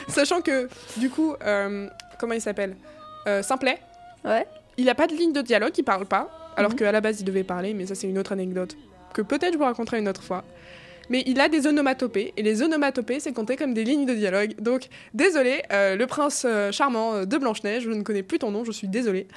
Sachant 0.09 0.40
que, 0.40 0.69
du 0.97 1.09
coup, 1.09 1.37
euh, 1.45 1.88
comment 2.19 2.35
il 2.35 2.40
s'appelle? 2.40 2.77
Simplet. 3.42 3.79
Ouais. 4.25 4.45
Il 4.79 4.89
a 4.89 4.95
pas 4.95 5.07
de 5.07 5.15
ligne 5.15 5.33
de 5.33 5.41
dialogue, 5.43 5.73
il 5.77 5.85
parle 5.85 6.07
pas. 6.07 6.53
Alors 6.57 6.71
Mhm. 6.73 6.79
qu'à 6.79 6.93
la 6.93 7.01
base, 7.01 7.21
il 7.21 7.25
devait 7.25 7.45
parler, 7.45 7.75
mais 7.75 7.87
ça, 7.87 7.95
c'est 7.95 8.09
une 8.09 8.19
autre 8.19 8.33
anecdote 8.33 8.77
que 9.15 9.23
peut-être 9.23 9.53
je 9.55 9.59
vous 9.59 9.65
raconterai 9.65 9.99
une 9.99 10.09
autre 10.09 10.23
fois. 10.23 10.45
Mais 11.09 11.23
il 11.27 11.39
a 11.41 11.49
des 11.49 11.67
onomatopées, 11.69 12.33
et 12.37 12.43
les 12.43 12.62
onomatopées, 12.62 13.21
c'est 13.21 13.33
compté 13.33 13.55
comme 13.57 13.73
des 13.75 13.85
lignes 13.85 14.07
de 14.07 14.15
dialogue. 14.15 14.55
Donc, 14.61 14.89
désolé, 15.15 15.62
euh, 15.73 15.95
le 15.95 16.07
prince 16.09 16.45
euh, 16.45 16.73
charmant 16.73 17.15
euh, 17.15 17.25
de 17.25 17.37
Blanche-Neige, 17.39 17.85
je 17.85 17.91
ne 17.91 18.03
connais 18.03 18.25
plus 18.25 18.41
ton 18.41 18.51
nom, 18.51 18.65
je 18.65 18.73
suis 18.73 18.89
désolée. 18.89 19.29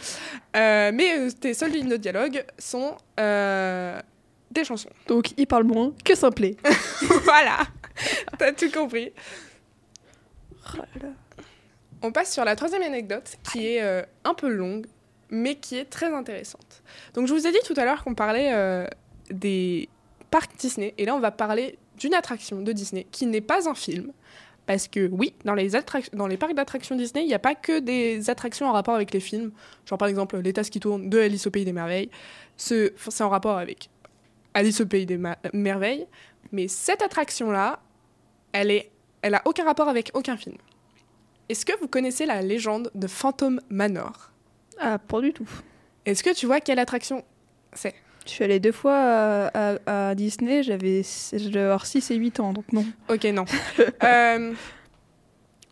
Euh, 0.57 0.91
mais 0.93 1.29
tes 1.39 1.53
seules 1.53 1.71
lignes 1.71 1.89
de 1.89 1.97
dialogue 1.97 2.43
sont 2.57 2.95
des 3.17 4.63
chansons. 4.63 4.89
Donc 5.07 5.31
il 5.37 5.45
parle 5.45 5.65
moins 5.65 5.93
que 6.03 6.15
simplet. 6.15 6.57
voilà, 7.23 7.59
t'as 8.39 8.51
tout 8.51 8.71
compris. 8.71 9.11
Oh. 10.75 10.81
On 12.01 12.11
passe 12.11 12.33
sur 12.33 12.43
la 12.45 12.55
troisième 12.55 12.81
anecdote 12.81 13.35
qui 13.51 13.67
est 13.67 14.05
un 14.23 14.33
peu 14.33 14.47
longue, 14.49 14.87
mais 15.29 15.55
qui 15.55 15.77
est 15.77 15.85
très 15.85 16.13
intéressante. 16.13 16.83
Donc 17.13 17.27
je 17.27 17.33
vous 17.33 17.45
ai 17.47 17.51
dit 17.51 17.59
tout 17.65 17.73
à 17.77 17.85
l'heure 17.85 18.03
qu'on 18.03 18.15
parlait 18.15 18.53
euh, 18.53 18.85
des 19.29 19.89
parcs 20.31 20.55
Disney, 20.57 20.93
et 20.97 21.05
là 21.05 21.15
on 21.15 21.19
va 21.19 21.31
parler 21.31 21.77
d'une 21.97 22.13
attraction 22.13 22.61
de 22.61 22.71
Disney 22.71 23.05
qui 23.11 23.25
n'est 23.25 23.41
pas 23.41 23.69
un 23.69 23.75
film. 23.75 24.11
Parce 24.65 24.87
que 24.87 25.09
oui, 25.11 25.33
dans 25.45 25.55
les, 25.55 25.71
parcs 26.37 26.53
d'attractions 26.53 26.95
Disney, 26.95 27.23
il 27.23 27.27
n'y 27.27 27.33
a 27.33 27.39
pas 27.39 27.55
que 27.55 27.79
des 27.79 28.29
attractions 28.29 28.67
en 28.67 28.71
rapport 28.71 28.93
avec 28.93 29.11
les 29.11 29.19
films. 29.19 29.51
Genre 29.87 29.97
par 29.97 30.07
exemple 30.07 30.37
Les 30.37 30.53
Tasses 30.53 30.69
qui 30.69 30.79
tournent 30.79 31.09
de 31.09 31.17
Alice 31.17 31.47
au 31.47 31.49
Pays 31.49 31.65
des 31.65 31.73
Merveilles. 31.73 32.11
C'est 32.55 32.93
en 33.19 33.29
rapport 33.29 33.57
avec 33.57 33.89
Alice 34.53 34.79
au 34.79 34.85
Pays 34.85 35.07
des 35.07 35.19
Merveilles. 35.53 36.05
Mais 36.51 36.67
cette 36.67 37.01
attraction-là, 37.01 37.79
elle, 38.51 38.69
est, 38.69 38.91
elle 39.23 39.33
a 39.33 39.41
aucun 39.45 39.65
rapport 39.65 39.87
avec 39.87 40.11
aucun 40.13 40.37
film. 40.37 40.57
Est-ce 41.49 41.65
que 41.65 41.73
vous 41.79 41.87
connaissez 41.87 42.27
la 42.27 42.43
légende 42.43 42.91
de 42.93 43.07
Phantom 43.07 43.59
Manor? 43.71 44.28
Ah, 44.79 44.97
pas 44.97 45.21
du 45.21 45.33
tout. 45.33 45.49
Est-ce 46.05 46.23
que 46.23 46.33
tu 46.33 46.45
vois 46.45 46.59
quelle 46.61 46.79
attraction 46.79 47.23
c'est? 47.73 47.93
Je 48.25 48.31
suis 48.31 48.43
allée 48.43 48.59
deux 48.59 48.71
fois 48.71 48.95
à, 48.95 49.73
à- 49.75 50.09
à 50.09 50.15
Disney, 50.15 50.61
j'avais 50.63 51.01
je 51.03 51.47
devais 51.49 51.61
avoir 51.61 51.85
6 51.85 52.11
et 52.11 52.15
8 52.15 52.39
ans, 52.39 52.53
donc 52.53 52.71
non. 52.73 52.85
Ok, 53.09 53.23
non. 53.25 53.45
Euh, 54.03 54.53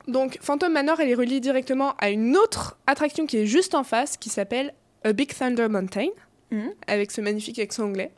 donc, 0.08 0.38
Phantom 0.42 0.72
Manor, 0.72 1.00
elle 1.02 1.10
est 1.10 1.16
reliée 1.16 1.40
directement 1.42 1.94
à 1.98 2.10
une 2.10 2.38
autre 2.38 2.78
attraction 2.88 3.26
qui 3.26 3.38
est 3.38 3.46
juste 3.46 3.76
en 3.76 3.84
face, 3.84 4.16
qui 4.18 4.30
s'appelle 4.30 4.74
A 5.04 5.12
Big 5.14 5.34
Thunder 5.34 5.68
Mountain, 5.68 6.08
Mhm. 6.52 6.72
avec 6.88 7.12
ce 7.12 7.20
magnifique 7.22 7.60
accent 7.60 7.84
anglais. 7.84 8.12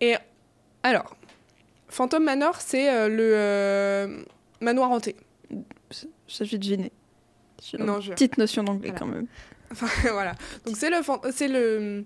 Et 0.00 0.14
alors, 0.84 1.16
Phantom 1.88 2.22
Manor, 2.22 2.60
c'est 2.60 2.88
euh, 2.88 3.08
le 3.08 3.32
euh, 3.34 4.22
manoir 4.60 4.90
hanté. 4.92 5.16
Ça, 5.90 6.44
j'ai 6.44 6.58
deviné. 6.58 6.92
J'ai 7.62 7.78
une 7.78 7.86
petite 7.86 8.38
notion 8.38 8.62
d'anglais 8.62 8.90
Voilà. 8.90 8.98
quand 9.00 9.06
même. 9.06 9.26
Enfin, 9.74 10.08
voilà. 10.12 10.34
Donc 10.66 10.76
c'est 10.76 10.90
le, 10.90 10.96
c'est 11.32 11.48
le, 11.48 12.04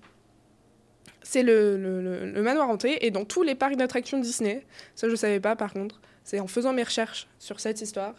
c'est 1.23 1.43
le, 1.43 1.77
le, 1.77 2.01
le- 2.03 2.31
le 2.33 2.43
manoir 2.43 2.69
hanté 2.69 3.05
et 3.07 3.11
dans 3.11 3.25
tous 3.25 3.43
les 3.43 3.55
parcs 3.55 3.77
d'attractions 3.77 4.19
Disney, 4.19 4.67
ça 4.95 5.09
je 5.09 5.15
savais 5.17 5.41
pas 5.41 5.57
par 5.57 5.73
contre, 5.73 6.01
c'est 6.25 6.41
en 6.41 6.47
faisant 6.47 6.73
mes 6.73 6.83
recherches 6.83 7.29
sur 7.39 7.61
cette 7.61 7.81
histoire 7.81 8.15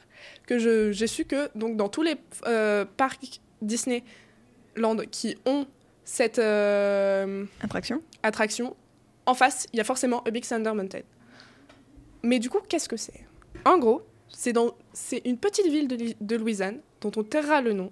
que 0.48 0.58
j'ai 0.94 1.08
su 1.08 1.26
que 1.26 1.50
donc 1.58 1.76
dans 1.78 1.90
tous 1.90 2.02
les 2.04 2.16
euh, 2.46 2.86
parcs 2.98 3.42
Disney 3.62 4.04
Land 4.76 4.98
qui 5.12 5.38
ont 5.46 5.66
cette 6.04 6.40
euh, 6.40 7.46
Attraction 7.62 8.02
attraction, 8.24 8.76
en 9.26 9.34
face 9.34 9.68
il 9.74 9.78
y 9.78 9.80
a 9.80 9.84
forcément 9.84 10.24
A 10.24 10.32
Big 10.32 10.46
Thunder 10.46 10.74
Mountain. 10.74 11.02
Mais 12.24 12.40
du 12.40 12.50
coup 12.50 12.60
qu'est-ce 12.68 12.90
que 12.90 12.98
c'est? 12.98 13.26
En 13.66 13.78
gros, 13.78 14.02
c'est 14.28 14.54
dans 14.54 14.76
c'est 14.94 15.22
une 15.26 15.38
petite 15.38 15.68
ville 15.68 15.88
de, 15.88 16.14
de 16.22 16.36
Louisiane 16.36 16.80
dont 17.02 17.12
on 17.16 17.24
taira 17.24 17.62
le 17.62 17.74
nom. 17.74 17.92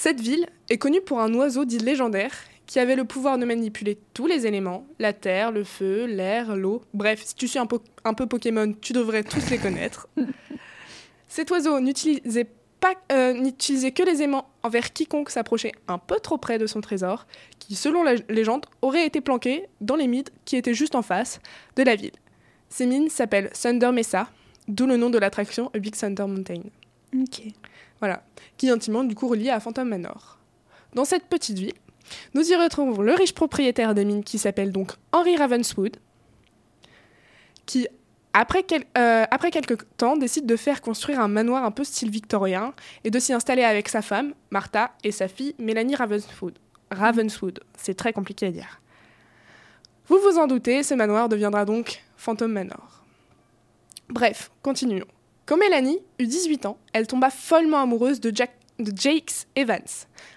Cette 0.00 0.20
ville 0.20 0.46
est 0.70 0.78
connue 0.78 1.00
pour 1.00 1.18
un 1.20 1.34
oiseau 1.34 1.64
dit 1.64 1.78
légendaire 1.78 2.30
qui 2.66 2.78
avait 2.78 2.94
le 2.94 3.04
pouvoir 3.04 3.36
de 3.36 3.44
manipuler 3.44 3.98
tous 4.14 4.28
les 4.28 4.46
éléments, 4.46 4.86
la 5.00 5.12
terre, 5.12 5.50
le 5.50 5.64
feu, 5.64 6.04
l'air, 6.06 6.54
l'eau. 6.54 6.82
Bref, 6.94 7.20
si 7.24 7.34
tu 7.34 7.48
suis 7.48 7.58
un, 7.58 7.66
po- 7.66 7.82
un 8.04 8.14
peu 8.14 8.26
Pokémon, 8.28 8.72
tu 8.80 8.92
devrais 8.92 9.24
tous 9.24 9.50
les 9.50 9.58
connaître. 9.58 10.06
Cet 11.26 11.50
oiseau 11.50 11.80
n'utilisait 11.80 12.46
euh, 13.10 13.32
n'utilisait 13.32 13.90
que 13.90 14.04
les 14.04 14.22
aimants 14.22 14.48
envers 14.62 14.92
quiconque 14.92 15.30
s'approchait 15.30 15.72
un 15.88 15.98
peu 15.98 16.20
trop 16.20 16.38
près 16.38 16.58
de 16.58 16.68
son 16.68 16.80
trésor, 16.80 17.26
qui, 17.58 17.74
selon 17.74 18.04
la 18.04 18.14
légende, 18.28 18.66
aurait 18.82 19.04
été 19.04 19.20
planqué 19.20 19.64
dans 19.80 19.96
les 19.96 20.06
mines 20.06 20.22
qui 20.44 20.54
étaient 20.54 20.74
juste 20.74 20.94
en 20.94 21.02
face 21.02 21.40
de 21.74 21.82
la 21.82 21.96
ville. 21.96 22.14
Ces 22.68 22.86
mines 22.86 23.08
s'appellent 23.08 23.50
Thunder 23.50 23.90
Mesa, 23.90 24.28
d'où 24.68 24.86
le 24.86 24.96
nom 24.96 25.10
de 25.10 25.18
l'attraction 25.18 25.72
Big 25.74 25.96
Thunder 25.96 26.26
Mountain. 26.28 26.62
Ok. 27.16 27.42
Voilà, 28.00 28.22
qui 28.56 28.68
est 28.68 28.70
intimement 28.70 29.04
du 29.04 29.14
coup 29.14 29.28
relié 29.28 29.50
à 29.50 29.60
Phantom 29.60 29.88
Manor. 29.88 30.38
Dans 30.94 31.04
cette 31.04 31.24
petite 31.24 31.58
ville, 31.58 31.74
nous 32.34 32.50
y 32.50 32.56
retrouvons 32.56 33.02
le 33.02 33.14
riche 33.14 33.34
propriétaire 33.34 33.94
des 33.94 34.04
mines 34.04 34.24
qui 34.24 34.38
s'appelle 34.38 34.72
donc 34.72 34.92
Henry 35.12 35.36
Ravenswood, 35.36 35.96
qui, 37.66 37.86
après, 38.32 38.64
euh, 38.96 39.24
après 39.30 39.50
quelques 39.50 39.84
temps, 39.96 40.16
décide 40.16 40.46
de 40.46 40.56
faire 40.56 40.80
construire 40.80 41.20
un 41.20 41.28
manoir 41.28 41.64
un 41.64 41.70
peu 41.70 41.84
style 41.84 42.10
victorien 42.10 42.72
et 43.04 43.10
de 43.10 43.18
s'y 43.18 43.32
installer 43.32 43.64
avec 43.64 43.88
sa 43.88 44.00
femme, 44.00 44.32
Martha, 44.50 44.92
et 45.04 45.12
sa 45.12 45.28
fille, 45.28 45.54
Mélanie 45.58 45.96
Ravenswood. 45.96 46.58
Ravenswood, 46.90 47.60
c'est 47.76 47.94
très 47.94 48.12
compliqué 48.12 48.46
à 48.46 48.50
dire. 48.50 48.80
Vous 50.06 50.18
vous 50.18 50.38
en 50.38 50.46
doutez, 50.46 50.82
ce 50.82 50.94
manoir 50.94 51.28
deviendra 51.28 51.66
donc 51.66 52.02
Phantom 52.16 52.50
Manor. 52.50 53.04
Bref, 54.08 54.50
continuons. 54.62 55.04
Quand 55.48 55.56
Mélanie 55.56 55.98
eut 56.18 56.26
18 56.26 56.66
ans, 56.66 56.76
elle 56.92 57.06
tomba 57.06 57.30
follement 57.30 57.80
amoureuse 57.80 58.20
de, 58.20 58.30
Jack, 58.34 58.50
de 58.78 58.92
Jakes 58.94 59.46
Evans, 59.56 59.80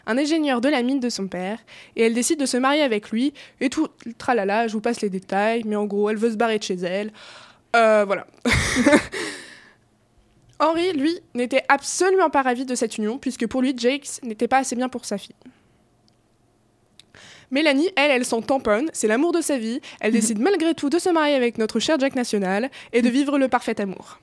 un 0.06 0.18
ingénieur 0.18 0.62
de 0.62 0.70
la 0.70 0.82
mine 0.84 1.02
de 1.02 1.10
son 1.10 1.28
père, 1.28 1.60
et 1.98 2.04
elle 2.04 2.14
décide 2.14 2.40
de 2.40 2.46
se 2.46 2.56
marier 2.56 2.82
avec 2.82 3.12
lui, 3.12 3.34
et 3.60 3.70
tout, 3.70 3.90
tralala, 4.18 4.70
je 4.70 4.74
vous 4.74 4.80
passe 4.80 5.02
les 5.02 5.10
détails, 5.10 5.64
mais 5.66 5.76
en 5.76 5.86
gros, 5.86 6.10
elle 6.10 6.16
veut 6.16 6.32
se 6.32 6.38
barrer 6.38 6.60
de 6.60 6.64
chez 6.64 6.76
elle. 6.76 7.12
Euh, 7.76 8.06
voilà. 8.06 8.26
Henry, 10.62 10.94
lui, 10.94 11.20
n'était 11.34 11.66
absolument 11.68 12.30
pas 12.30 12.42
ravi 12.42 12.64
de 12.64 12.74
cette 12.74 12.98
union, 12.98 13.18
puisque 13.18 13.48
pour 13.48 13.62
lui, 13.62 13.76
Jakes 13.78 14.24
n'était 14.24 14.48
pas 14.48 14.60
assez 14.60 14.78
bien 14.78 14.88
pour 14.88 15.04
sa 15.04 15.18
fille. 15.18 15.36
Mélanie, 17.52 17.90
elle, 17.98 18.12
elle 18.12 18.24
s'en 18.24 18.42
tamponne, 18.42 18.90
c'est 18.94 19.10
l'amour 19.10 19.34
de 19.34 19.42
sa 19.42 19.58
vie, 19.58 19.82
elle 20.00 20.12
décide 20.14 20.40
malgré 20.40 20.74
tout 20.74 20.90
de 20.90 21.00
se 21.00 21.10
marier 21.10 21.36
avec 21.36 21.58
notre 21.58 21.82
cher 21.82 22.00
Jack 22.00 22.16
National 22.16 22.72
et 22.94 23.02
de 23.02 23.10
vivre 23.10 23.38
le 23.38 23.50
parfait 23.50 23.82
amour. 23.82 24.22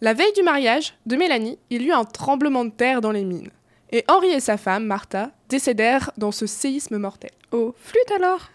La 0.00 0.14
veille 0.14 0.32
du 0.32 0.42
mariage 0.42 0.94
de 1.06 1.16
Mélanie, 1.16 1.58
il 1.70 1.82
y 1.82 1.86
eut 1.86 1.92
un 1.92 2.04
tremblement 2.04 2.64
de 2.64 2.70
terre 2.70 3.00
dans 3.00 3.10
les 3.10 3.24
mines. 3.24 3.50
Et 3.90 4.04
Henri 4.06 4.28
et 4.28 4.38
sa 4.38 4.56
femme, 4.56 4.84
Martha, 4.84 5.32
décédèrent 5.48 6.12
dans 6.16 6.30
ce 6.30 6.46
séisme 6.46 6.98
mortel. 6.98 7.32
Oh, 7.50 7.74
flûte 7.82 8.10
alors? 8.14 8.50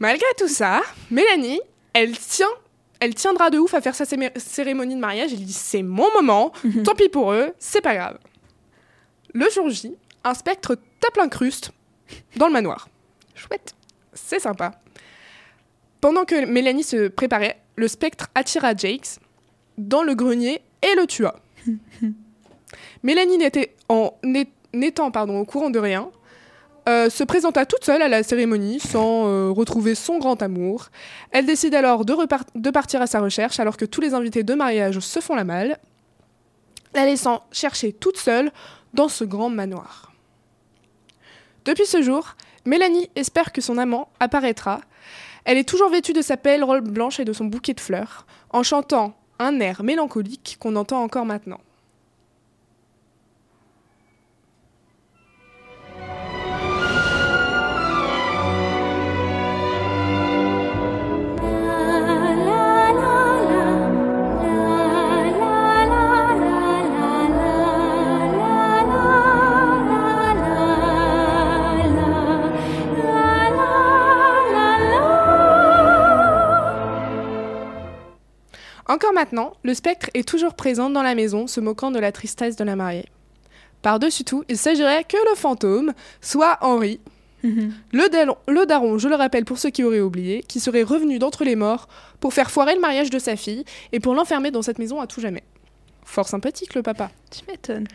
Malgré 0.00 0.26
tout 0.36 0.48
ça, 0.48 0.82
Mélanie, 1.12 1.60
elle 1.92 2.18
tient, 2.18 2.48
elle 2.98 3.14
tiendra 3.14 3.50
de 3.50 3.58
ouf 3.58 3.72
à 3.74 3.80
faire 3.80 3.94
sa 3.94 4.04
cérémonie 4.04 4.96
de 4.96 5.00
mariage. 5.00 5.32
Elle 5.32 5.44
dit 5.44 5.52
c'est 5.52 5.82
mon 5.82 6.12
moment, 6.12 6.52
tant 6.84 6.94
pis 6.94 7.08
pour 7.08 7.32
eux, 7.32 7.54
c'est 7.60 7.80
pas 7.80 7.94
grave. 7.94 8.18
Le 9.32 9.48
jour 9.50 9.70
J, 9.70 9.94
un 10.24 10.34
spectre 10.34 10.76
tape 10.98 11.16
l'incruste 11.16 11.70
dans 12.36 12.48
le 12.48 12.52
manoir. 12.52 12.88
Chouette, 13.36 13.74
c'est 14.12 14.40
sympa. 14.40 14.72
Pendant 16.00 16.24
que 16.24 16.46
Mélanie 16.46 16.82
se 16.82 17.08
préparait, 17.08 17.60
le 17.76 17.86
spectre 17.86 18.28
attira 18.34 18.74
Jakes 18.74 19.20
dans 19.78 20.02
le 20.02 20.14
grenier 20.14 20.60
et 20.82 20.94
le 20.96 21.06
tua. 21.06 21.36
Mélanie 23.02 23.38
n'était 23.38 23.74
en 23.88 24.14
n'é- 24.22 24.50
n'étant 24.72 25.10
pardon 25.10 25.38
au 25.38 25.44
courant 25.44 25.70
de 25.70 25.78
rien, 25.78 26.10
euh, 26.88 27.08
se 27.08 27.24
présenta 27.24 27.64
toute 27.64 27.84
seule 27.84 28.02
à 28.02 28.08
la 28.08 28.22
cérémonie 28.22 28.78
sans 28.80 29.26
euh, 29.26 29.50
retrouver 29.50 29.94
son 29.94 30.18
grand 30.18 30.42
amour. 30.42 30.88
Elle 31.30 31.46
décide 31.46 31.74
alors 31.74 32.04
de 32.04 32.70
partir 32.70 33.00
à 33.00 33.06
sa 33.06 33.20
recherche 33.20 33.58
alors 33.60 33.76
que 33.76 33.84
tous 33.84 34.00
les 34.00 34.12
invités 34.14 34.42
de 34.42 34.54
mariage 34.54 34.98
se 35.00 35.20
font 35.20 35.34
la 35.34 35.44
malle. 35.44 35.78
la 36.94 37.04
laissant 37.06 37.42
chercher 37.52 37.92
toute 37.92 38.18
seule 38.18 38.52
dans 38.92 39.08
ce 39.08 39.24
grand 39.24 39.48
manoir. 39.50 40.12
Depuis 41.64 41.86
ce 41.86 42.02
jour, 42.02 42.36
Mélanie 42.66 43.08
espère 43.16 43.52
que 43.52 43.60
son 43.60 43.78
amant 43.78 44.08
apparaîtra. 44.20 44.80
Elle 45.44 45.58
est 45.58 45.68
toujours 45.68 45.90
vêtue 45.90 46.12
de 46.12 46.22
sa 46.22 46.36
belle 46.36 46.64
robe 46.64 46.88
blanche 46.88 47.18
et 47.20 47.24
de 47.24 47.32
son 47.32 47.44
bouquet 47.46 47.74
de 47.74 47.80
fleurs, 47.80 48.26
en 48.50 48.62
chantant 48.62 49.14
un 49.38 49.60
air 49.60 49.82
mélancolique 49.82 50.56
qu'on 50.60 50.76
entend 50.76 51.02
encore 51.02 51.26
maintenant. 51.26 51.60
Encore 78.94 79.12
maintenant, 79.12 79.54
le 79.64 79.74
spectre 79.74 80.08
est 80.14 80.26
toujours 80.28 80.54
présent 80.54 80.88
dans 80.88 81.02
la 81.02 81.16
maison, 81.16 81.48
se 81.48 81.58
moquant 81.58 81.90
de 81.90 81.98
la 81.98 82.12
tristesse 82.12 82.54
de 82.54 82.62
la 82.62 82.76
mariée. 82.76 83.06
Par-dessus 83.82 84.22
tout, 84.22 84.44
il 84.48 84.56
s'agirait 84.56 85.02
que 85.02 85.16
le 85.30 85.34
fantôme 85.34 85.92
soit 86.20 86.58
Henri, 86.60 87.00
le, 87.42 88.08
dal- 88.08 88.36
le 88.46 88.66
daron, 88.66 88.96
je 88.98 89.08
le 89.08 89.16
rappelle 89.16 89.44
pour 89.44 89.58
ceux 89.58 89.70
qui 89.70 89.82
auraient 89.82 90.00
oublié, 90.00 90.44
qui 90.46 90.60
serait 90.60 90.84
revenu 90.84 91.18
d'entre 91.18 91.42
les 91.44 91.56
morts 91.56 91.88
pour 92.20 92.32
faire 92.32 92.52
foirer 92.52 92.76
le 92.76 92.80
mariage 92.80 93.10
de 93.10 93.18
sa 93.18 93.34
fille 93.34 93.64
et 93.90 93.98
pour 93.98 94.14
l'enfermer 94.14 94.52
dans 94.52 94.62
cette 94.62 94.78
maison 94.78 95.00
à 95.00 95.08
tout 95.08 95.20
jamais. 95.20 95.42
Fort 96.04 96.28
sympathique 96.28 96.74
le 96.74 96.82
papa. 96.82 97.10
Tu 97.32 97.40
m'étonnes. 97.48 97.88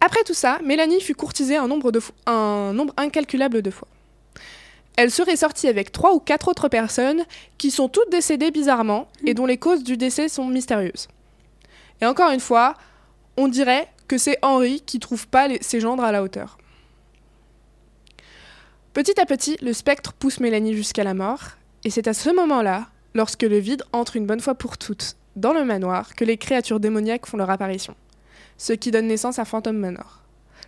Après 0.00 0.24
tout 0.24 0.34
ça, 0.34 0.58
Mélanie 0.64 1.02
fut 1.02 1.14
courtisée 1.14 1.56
un 1.56 1.68
nombre, 1.68 1.92
de 1.92 2.00
fo- 2.00 2.12
un 2.26 2.72
nombre 2.72 2.94
incalculable 2.96 3.60
de 3.60 3.70
fois. 3.70 3.88
Elle 4.96 5.10
serait 5.10 5.36
sortie 5.36 5.68
avec 5.68 5.92
trois 5.92 6.14
ou 6.14 6.20
quatre 6.20 6.48
autres 6.48 6.68
personnes 6.68 7.24
qui 7.58 7.70
sont 7.70 7.88
toutes 7.88 8.10
décédées 8.10 8.50
bizarrement 8.50 9.08
et 9.26 9.34
dont 9.34 9.46
les 9.46 9.58
causes 9.58 9.84
du 9.84 9.96
décès 9.96 10.28
sont 10.28 10.46
mystérieuses. 10.46 11.08
Et 12.00 12.06
encore 12.06 12.30
une 12.30 12.40
fois, 12.40 12.74
on 13.36 13.48
dirait 13.48 13.88
que 14.08 14.16
c'est 14.18 14.38
Henri 14.42 14.80
qui 14.80 14.98
trouve 14.98 15.28
pas 15.28 15.48
les- 15.48 15.62
ses 15.62 15.80
gendres 15.80 16.04
à 16.04 16.12
la 16.12 16.22
hauteur. 16.22 16.56
Petit 18.94 19.20
à 19.20 19.26
petit, 19.26 19.58
le 19.60 19.74
spectre 19.74 20.14
pousse 20.14 20.40
Mélanie 20.40 20.74
jusqu'à 20.74 21.04
la 21.04 21.12
mort, 21.12 21.42
et 21.84 21.90
c'est 21.90 22.08
à 22.08 22.14
ce 22.14 22.30
moment-là, 22.30 22.86
lorsque 23.14 23.42
le 23.42 23.58
vide 23.58 23.84
entre 23.92 24.16
une 24.16 24.26
bonne 24.26 24.40
fois 24.40 24.54
pour 24.54 24.78
toutes 24.78 25.16
dans 25.36 25.52
le 25.52 25.64
manoir, 25.64 26.14
que 26.14 26.24
les 26.24 26.38
créatures 26.38 26.80
démoniaques 26.80 27.26
font 27.26 27.36
leur 27.36 27.50
apparition 27.50 27.94
ce 28.58 28.72
qui 28.72 28.90
donne 28.90 29.06
naissance 29.06 29.38
à 29.38 29.44
Phantom 29.44 29.76
Manor. 29.76 30.22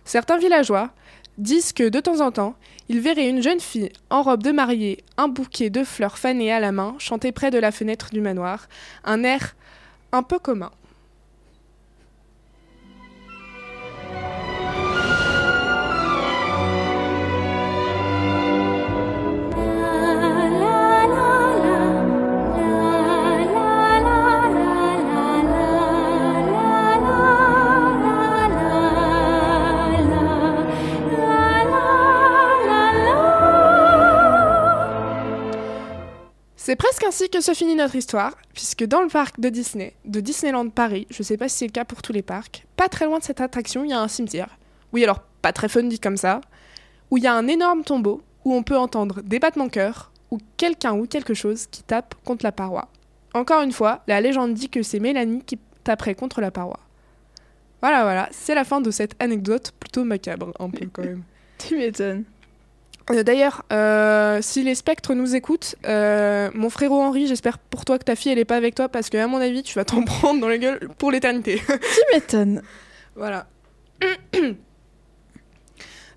Certains 0.05 0.37
villageois 0.37 0.91
disent 1.39 1.73
que 1.73 1.89
de 1.89 1.99
temps 1.99 2.19
en 2.21 2.31
temps, 2.31 2.55
ils 2.89 2.99
verraient 2.99 3.29
une 3.29 3.41
jeune 3.41 3.59
fille 3.59 3.91
en 4.09 4.21
robe 4.21 4.43
de 4.43 4.51
mariée, 4.51 5.03
un 5.17 5.27
bouquet 5.27 5.69
de 5.69 5.83
fleurs 5.83 6.17
fanées 6.17 6.51
à 6.51 6.59
la 6.59 6.71
main, 6.71 6.95
chanter 6.99 7.31
près 7.31 7.49
de 7.49 7.57
la 7.57 7.71
fenêtre 7.71 8.09
du 8.11 8.21
manoir, 8.21 8.67
un 9.03 9.23
air 9.23 9.55
un 10.11 10.23
peu 10.23 10.37
commun. 10.37 10.71
Ainsi 37.09 37.27
que 37.27 37.41
se 37.41 37.55
finit 37.55 37.73
notre 37.73 37.95
histoire, 37.95 38.37
puisque 38.53 38.85
dans 38.85 39.01
le 39.01 39.07
parc 39.07 39.39
de 39.39 39.49
Disney, 39.49 39.95
de 40.05 40.19
Disneyland 40.19 40.69
Paris, 40.69 41.07
je 41.09 41.23
sais 41.23 41.37
pas 41.37 41.49
si 41.49 41.57
c'est 41.57 41.65
le 41.65 41.71
cas 41.71 41.83
pour 41.83 42.03
tous 42.03 42.13
les 42.13 42.21
parcs, 42.21 42.67
pas 42.75 42.87
très 42.87 43.05
loin 43.05 43.17
de 43.17 43.23
cette 43.23 43.41
attraction, 43.41 43.83
il 43.83 43.89
y 43.89 43.93
a 43.93 43.99
un 43.99 44.07
cimetière. 44.07 44.59
Oui, 44.93 45.03
alors 45.03 45.21
pas 45.41 45.51
très 45.51 45.69
fun 45.69 45.81
dit 45.81 45.99
comme 45.99 46.17
ça, 46.17 46.39
où 47.09 47.17
il 47.17 47.23
y 47.23 47.27
a 47.27 47.33
un 47.33 47.47
énorme 47.47 47.83
tombeau 47.83 48.21
où 48.45 48.53
on 48.53 48.61
peut 48.61 48.77
entendre 48.77 49.23
des 49.23 49.39
battements 49.39 49.65
de 49.65 49.71
cœur 49.71 50.11
ou 50.29 50.37
quelqu'un 50.55 50.93
ou 50.93 51.07
quelque 51.07 51.33
chose 51.33 51.65
qui 51.65 51.81
tape 51.81 52.13
contre 52.25 52.45
la 52.45 52.51
paroi. 52.51 52.89
Encore 53.33 53.63
une 53.63 53.71
fois, 53.71 54.03
la 54.05 54.21
légende 54.21 54.53
dit 54.53 54.69
que 54.69 54.83
c'est 54.83 54.99
Mélanie 54.99 55.41
qui 55.43 55.57
taperait 55.83 56.13
contre 56.13 56.41
la 56.41 56.51
paroi. 56.51 56.79
Voilà, 57.81 58.03
voilà, 58.03 58.29
c'est 58.31 58.53
la 58.53 58.65
fin 58.65 58.81
de 58.81 58.91
cette 58.91 59.15
anecdote 59.19 59.71
plutôt 59.79 60.03
macabre, 60.03 60.53
un 60.59 60.69
peu 60.69 60.85
quand 60.93 61.03
même. 61.03 61.23
Tu 61.57 61.75
m'étonnes. 61.75 62.23
Euh, 63.11 63.23
D'ailleurs, 63.23 63.63
euh, 63.71 64.39
si 64.41 64.63
les 64.63 64.75
spectres 64.75 65.13
nous 65.13 65.35
écoutent, 65.35 65.75
euh, 65.85 66.51
mon 66.53 66.69
frérot 66.69 67.01
Henri, 67.01 67.27
j'espère 67.27 67.57
pour 67.57 67.85
toi 67.85 67.97
que 67.97 68.03
ta 68.03 68.15
fille 68.15 68.31
elle 68.31 68.39
est 68.39 68.45
pas 68.45 68.57
avec 68.57 68.75
toi 68.75 68.87
parce 68.89 69.09
que 69.09 69.17
à 69.17 69.27
mon 69.27 69.37
avis 69.37 69.63
tu 69.63 69.73
vas 69.75 69.85
t'en 69.85 70.03
prendre 70.05 70.39
dans 70.39 70.47
la 70.47 70.57
gueule 70.57 70.89
pour 70.97 71.11
l'éternité. 71.11 71.61
Tu 71.67 72.01
m'étonnes. 72.13 72.61
voilà. 73.15 73.47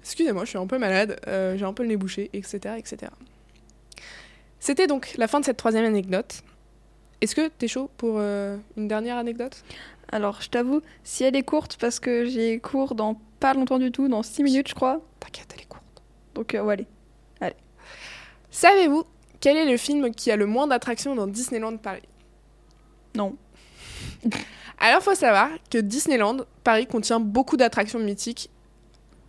Excusez-moi, 0.03 0.45
je 0.45 0.51
suis 0.51 0.59
un 0.59 0.67
peu 0.67 0.79
malade, 0.79 1.19
euh, 1.29 1.57
j'ai 1.57 1.65
un 1.65 1.73
peu 1.73 1.85
le 1.85 1.89
nez 1.91 1.97
bouché, 1.97 2.29
etc., 2.33 2.75
etc. 2.77 3.11
C'était 4.59 4.87
donc 4.87 5.15
la 5.17 5.29
fin 5.29 5.41
de 5.41 5.45
cette 5.45 5.57
troisième 5.57 5.85
anecdote. 5.85 6.43
Est-ce 7.21 7.35
que 7.37 7.49
t'es 7.49 7.69
chaud 7.69 7.89
pour 7.97 8.17
euh, 8.19 8.57
une 8.77 8.89
dernière 8.89 9.17
anecdote? 9.17 9.63
Alors, 10.11 10.43
je 10.43 10.51
t'avoue, 10.51 10.83
si 11.05 11.25
elle 11.25 11.37
est 11.37 11.43
courte, 11.43 11.79
parce 11.81 12.01
que 12.01 12.27
j'ai 12.27 12.59
cours 12.59 12.95
dans 12.95 13.21
pas 13.41 13.55
longtemps 13.55 13.79
du 13.79 13.91
tout, 13.93 14.09
dans 14.09 14.23
6 14.23 14.43
minutes, 14.43 14.69
je 14.69 14.75
crois. 14.75 15.01
T'inquiète, 15.21 15.47
elle 15.55 15.62
est 15.62 15.62
courte. 15.62 15.62
Donc, 16.35 16.55
euh, 16.55 16.63
ouais, 16.63 16.87
allez. 17.41 17.55
Savez-vous 18.51 19.05
quel 19.41 19.57
est 19.57 19.71
le 19.71 19.77
film 19.77 20.15
qui 20.15 20.31
a 20.31 20.37
le 20.37 20.47
moins 20.47 20.67
d'attractions 20.67 21.15
dans 21.15 21.27
Disneyland 21.27 21.77
Paris? 21.79 22.03
Non. 23.17 23.37
Alors, 24.79 25.03
faut 25.03 25.15
savoir 25.15 25.49
que 25.71 25.79
Disneyland 25.79 26.39
Paris 26.65 26.87
contient 26.87 27.21
beaucoup 27.21 27.57
d'attractions 27.57 27.99
mythiques 27.99 28.51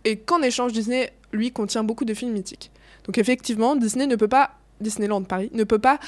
et 0.04 0.18
qu'en 0.18 0.42
échange, 0.42 0.72
Disney, 0.72 1.12
lui, 1.32 1.52
contient 1.52 1.84
beaucoup 1.84 2.04
de 2.04 2.12
films 2.14 2.32
mythiques. 2.32 2.70
Donc, 3.04 3.18
effectivement, 3.18 3.76
Disney 3.76 4.06
ne 4.06 4.16
peut 4.16 4.28
pas, 4.28 4.52
Disneyland 4.80 5.22
Paris, 5.24 5.50
ne 5.52 5.64
peut 5.64 5.78
pas 5.78 5.98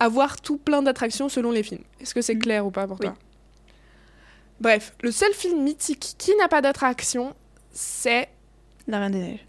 avoir 0.00 0.40
tout 0.40 0.56
plein 0.56 0.82
d'attractions 0.82 1.28
selon 1.28 1.50
les 1.50 1.62
films. 1.62 1.84
Est-ce 2.00 2.14
que 2.14 2.22
c'est 2.22 2.34
Mhm. 2.34 2.42
clair 2.42 2.66
ou 2.66 2.70
pas 2.70 2.86
pour 2.86 2.98
Oui. 3.00 3.08
Bref, 4.60 4.94
le 5.02 5.10
seul 5.10 5.32
film 5.34 5.62
mythique 5.62 6.14
qui 6.18 6.34
n'a 6.36 6.48
pas 6.48 6.60
d'attraction, 6.62 7.34
c'est. 7.72 8.28
La 8.86 8.98
Reine 9.00 9.12
des 9.12 9.18
Neiges. 9.18 9.46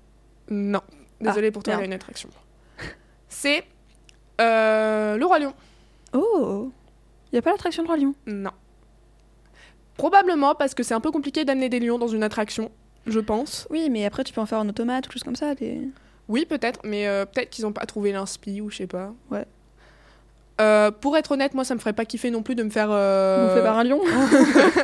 Non, 0.53 0.81
désolé 1.19 1.49
pour 1.51 1.63
toi, 1.63 1.73
il 1.73 1.75
y 1.75 1.77
a 1.77 1.79
merde. 1.79 1.89
une 1.91 1.93
attraction. 1.95 2.29
C'est. 3.27 3.63
euh, 4.39 5.17
le 5.17 5.25
Roi 5.25 5.39
Lion. 5.39 5.53
Oh 6.13 6.71
Y 7.31 7.37
a 7.37 7.41
pas 7.41 7.51
l'attraction 7.51 7.81
de 7.83 7.87
Roi 7.87 7.97
Lion? 7.97 8.13
Non. 8.27 8.51
Probablement 9.97 10.55
parce 10.55 10.73
que 10.73 10.83
c'est 10.83 10.93
un 10.93 10.99
peu 10.99 11.11
compliqué 11.11 11.45
d'amener 11.45 11.69
des 11.69 11.79
lions 11.79 11.97
dans 11.99 12.07
une 12.07 12.23
attraction, 12.23 12.71
je 13.07 13.19
pense. 13.19 13.67
Oui, 13.69 13.89
mais 13.91 14.05
après, 14.05 14.23
tu 14.23 14.33
peux 14.33 14.41
en 14.41 14.45
faire 14.45 14.59
en 14.59 14.67
automate 14.69 15.05
ou 15.05 15.09
quelque 15.09 15.13
chose 15.13 15.23
comme 15.23 15.35
ça. 15.35 15.53
Des... 15.55 15.81
Oui, 16.29 16.45
peut-être, 16.45 16.79
mais 16.83 17.07
euh, 17.07 17.25
peut-être 17.25 17.49
qu'ils 17.49 17.65
n'ont 17.65 17.73
pas 17.73 17.85
trouvé 17.85 18.11
l'inspi 18.11 18.59
ou 18.61 18.69
je 18.71 18.77
sais 18.77 18.87
pas. 18.87 19.13
Ouais. 19.29 19.45
Euh, 20.61 20.91
pour 20.91 21.17
être 21.17 21.31
honnête, 21.31 21.53
moi 21.55 21.63
ça 21.63 21.73
me 21.73 21.79
ferait 21.79 21.93
pas 21.93 22.05
kiffer 22.05 22.29
non 22.31 22.43
plus 22.43 22.53
de 22.55 22.61
me 22.63 22.69
faire. 22.69 22.87
Bouffé 22.89 23.61
par 23.63 23.77
un 23.79 23.83
lion 23.83 24.01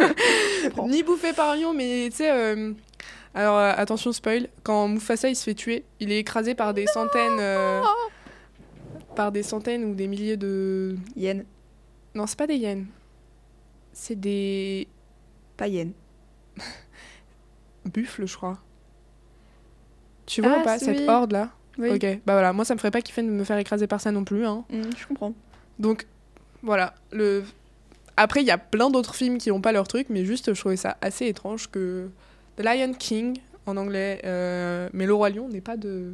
Ni 0.87 1.03
bouffé 1.03 1.31
par 1.33 1.51
un 1.51 1.55
lion, 1.55 1.73
mais 1.73 2.07
tu 2.11 2.17
sais. 2.17 2.55
Alors 3.35 3.57
euh, 3.57 3.73
attention, 3.77 4.11
spoil, 4.11 4.47
quand 4.63 4.87
Mufasa 4.87 5.29
il 5.29 5.35
se 5.35 5.43
fait 5.43 5.53
tuer, 5.53 5.85
il 5.99 6.11
est 6.11 6.19
écrasé 6.19 6.55
par 6.55 6.73
des 6.73 6.87
centaines. 6.87 7.39
euh, 7.39 7.81
Par 9.15 9.31
des 9.31 9.43
centaines 9.43 9.85
ou 9.85 9.93
des 9.95 10.07
milliers 10.07 10.37
de. 10.37 10.95
Yen. 11.15 11.45
Non, 12.15 12.25
c'est 12.27 12.37
pas 12.37 12.47
des 12.47 12.55
hyènes. 12.55 12.87
C'est 13.93 14.19
des 14.19 14.87
Pas 15.57 15.67
yen. 15.67 15.91
buffles, 17.85 18.25
je 18.25 18.35
crois. 18.35 18.57
Tu 20.25 20.41
vois 20.41 20.55
Ah, 20.57 20.61
ou 20.61 20.63
pas 20.63 20.79
c'est- 20.79 20.85
cette 20.85 20.99
oui. 20.99 21.07
horde 21.07 21.31
là 21.31 21.49
Oui. 21.77 21.89
Ok, 21.91 22.03
bah 22.25 22.33
voilà, 22.33 22.53
moi 22.53 22.65
ça 22.65 22.73
me 22.73 22.79
ferait 22.79 22.91
pas 22.91 23.01
kiffer 23.01 23.21
de 23.23 23.27
me 23.29 23.43
faire 23.43 23.57
écraser 23.57 23.87
par 23.87 24.01
ça 24.01 24.11
non 24.11 24.23
plus. 24.23 24.45
Hein. 24.45 24.63
Mm, 24.69 24.81
je 24.97 25.07
comprends. 25.07 25.33
Donc 25.79 26.05
voilà, 26.61 26.93
le... 27.11 27.43
après 28.17 28.41
il 28.41 28.47
y 28.47 28.51
a 28.51 28.57
plein 28.57 28.89
d'autres 28.89 29.15
films 29.15 29.37
qui 29.37 29.49
n'ont 29.49 29.61
pas 29.61 29.71
leur 29.71 29.87
truc, 29.87 30.07
mais 30.09 30.25
juste 30.25 30.53
je 30.53 30.59
trouvais 30.59 30.75
ça 30.77 30.97
assez 31.01 31.25
étrange 31.27 31.69
que 31.71 32.09
The 32.59 32.63
Lion 32.63 32.93
King 32.93 33.37
en 33.65 33.77
anglais, 33.77 34.19
euh, 34.25 34.89
mais 34.91 35.05
le 35.05 35.13
roi 35.13 35.29
lion 35.29 35.47
n'est 35.47 35.61
pas 35.61 35.77
de... 35.77 36.13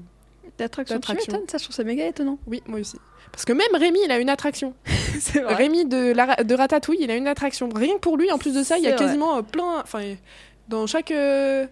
L'attraction, 0.59 0.95
tu 0.95 1.01
L'attraction. 1.01 1.33
m'étonnes, 1.33 1.49
ça, 1.49 1.57
je 1.57 1.63
trouve 1.63 1.75
ça 1.75 1.83
méga 1.83 2.05
étonnant. 2.07 2.37
Oui, 2.47 2.61
moi 2.67 2.79
aussi. 2.79 2.97
Parce 3.31 3.43
que 3.45 3.51
même 3.51 3.67
Rémi, 3.73 3.99
il 4.05 4.11
a 4.11 4.19
une 4.19 4.29
attraction. 4.29 4.73
c'est 5.19 5.43
Rémi 5.43 5.85
de, 5.85 6.13
la, 6.13 6.35
de 6.43 6.55
Ratatouille, 6.55 6.99
il 7.01 7.11
a 7.11 7.15
une 7.15 7.27
attraction. 7.27 7.67
Rien 7.75 7.95
que 7.95 7.99
pour 7.99 8.15
lui, 8.15 8.31
en 8.31 8.37
plus 8.37 8.53
de 8.53 8.63
ça, 8.63 8.77
il 8.77 8.83
y 8.83 8.87
a 8.87 8.91
vrai. 8.95 8.99
quasiment 8.99 9.37
euh, 9.37 9.41
plein... 9.41 9.79
Enfin, 9.81 10.15
dans 10.69 10.85
chaque... 10.87 11.11
euh, 11.11 11.65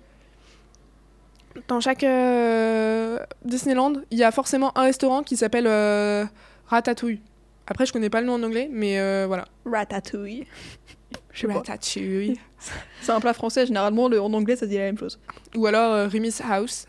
Dans 1.68 1.80
chaque 1.80 2.04
euh, 2.04 3.20
Disneyland, 3.46 3.94
il 4.12 4.18
y 4.18 4.24
a 4.24 4.32
forcément 4.32 4.78
un 4.78 4.82
restaurant 4.84 5.22
qui 5.24 5.38
s'appelle 5.38 5.68
Ratatouille. 6.68 7.22
Après, 7.68 7.86
je 7.86 7.94
connais 7.94 8.10
pas 8.10 8.20
le 8.22 8.28
nom 8.28 8.34
en 8.34 8.44
anglais, 8.44 8.68
mais 8.72 9.26
voilà. 9.28 9.46
Ratatouille. 9.66 10.46
Je 11.34 11.42
sais 11.42 11.48
pas. 11.48 11.54
Ratatouille. 11.56 12.40
C'est 13.02 13.12
un 13.12 13.20
plat 13.20 13.34
français, 13.34 13.66
généralement, 13.66 14.08
le, 14.08 14.22
en 14.22 14.32
anglais, 14.34 14.56
ça 14.56 14.66
dit 14.66 14.78
la 14.78 14.84
même 14.84 14.98
chose. 14.98 15.20
Ou 15.56 15.66
alors 15.66 15.94
euh, 15.94 16.10
House. 16.50 16.86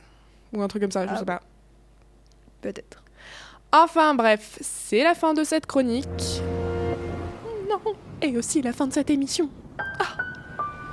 Ou 0.53 0.63
un 0.63 0.69
truc 0.69 0.83
comme 0.83 0.93
ça, 0.93 1.07
je 1.07 1.13
Ah. 1.13 1.19
sais 1.19 1.25
pas. 1.25 1.41
Peut-être. 2.61 3.03
Enfin 3.73 4.15
bref, 4.15 4.59
c'est 4.61 5.03
la 5.03 5.15
fin 5.15 5.35
de 5.35 5.43
cette 5.43 5.67
chronique. 5.67 6.07
Non, 7.69 7.81
et 8.23 8.39
aussi 8.39 8.63
la 8.63 8.73
fin 8.73 8.87
de 8.87 8.93
cette 8.93 9.11
émission. 9.11 9.51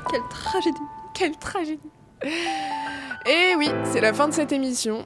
Quelle 0.10 0.22
tragédie. 0.30 0.78
Quelle 1.14 1.38
tragédie. 1.38 1.90
Et 2.24 3.56
oui, 3.58 3.70
c'est 3.86 4.02
la 4.02 4.14
fin 4.14 4.28
de 4.28 4.34
cette 4.34 4.52
émission. 4.52 5.06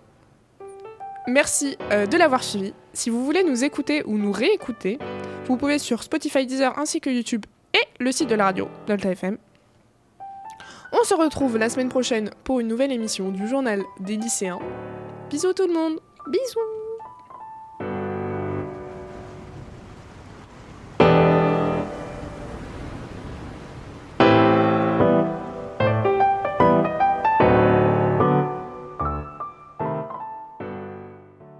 Merci 1.27 1.77
euh, 1.91 2.05
de 2.05 2.17
l'avoir 2.17 2.43
suivi. 2.43 2.73
Si 2.93 3.09
vous 3.09 3.25
voulez 3.25 3.43
nous 3.43 3.63
écouter 3.63 4.03
ou 4.05 4.17
nous 4.17 4.31
réécouter, 4.31 4.97
vous 5.47 5.57
pouvez 5.57 5.79
sur 5.79 6.01
Spotify, 6.01 6.45
Deezer 6.45 6.77
ainsi 6.79 7.01
que 7.01 7.09
YouTube 7.09 7.45
et 7.75 8.03
le 8.03 8.11
site 8.11 8.29
de 8.29 8.35
la 8.35 8.45
radio, 8.45 8.67
Delta 8.87 9.11
FM. 9.11 9.37
On 10.91 11.03
se 11.03 11.13
retrouve 11.13 11.57
la 11.57 11.69
semaine 11.69 11.89
prochaine 11.89 12.31
pour 12.43 12.59
une 12.59 12.67
nouvelle 12.67 12.91
émission 12.91 13.29
du 13.29 13.47
journal 13.47 13.83
des 13.99 14.15
lycéens. 14.15 14.59
Bisous 15.29 15.53
tout 15.53 15.67
le 15.67 15.73
monde. 15.73 15.99
Bisous. 16.27 16.74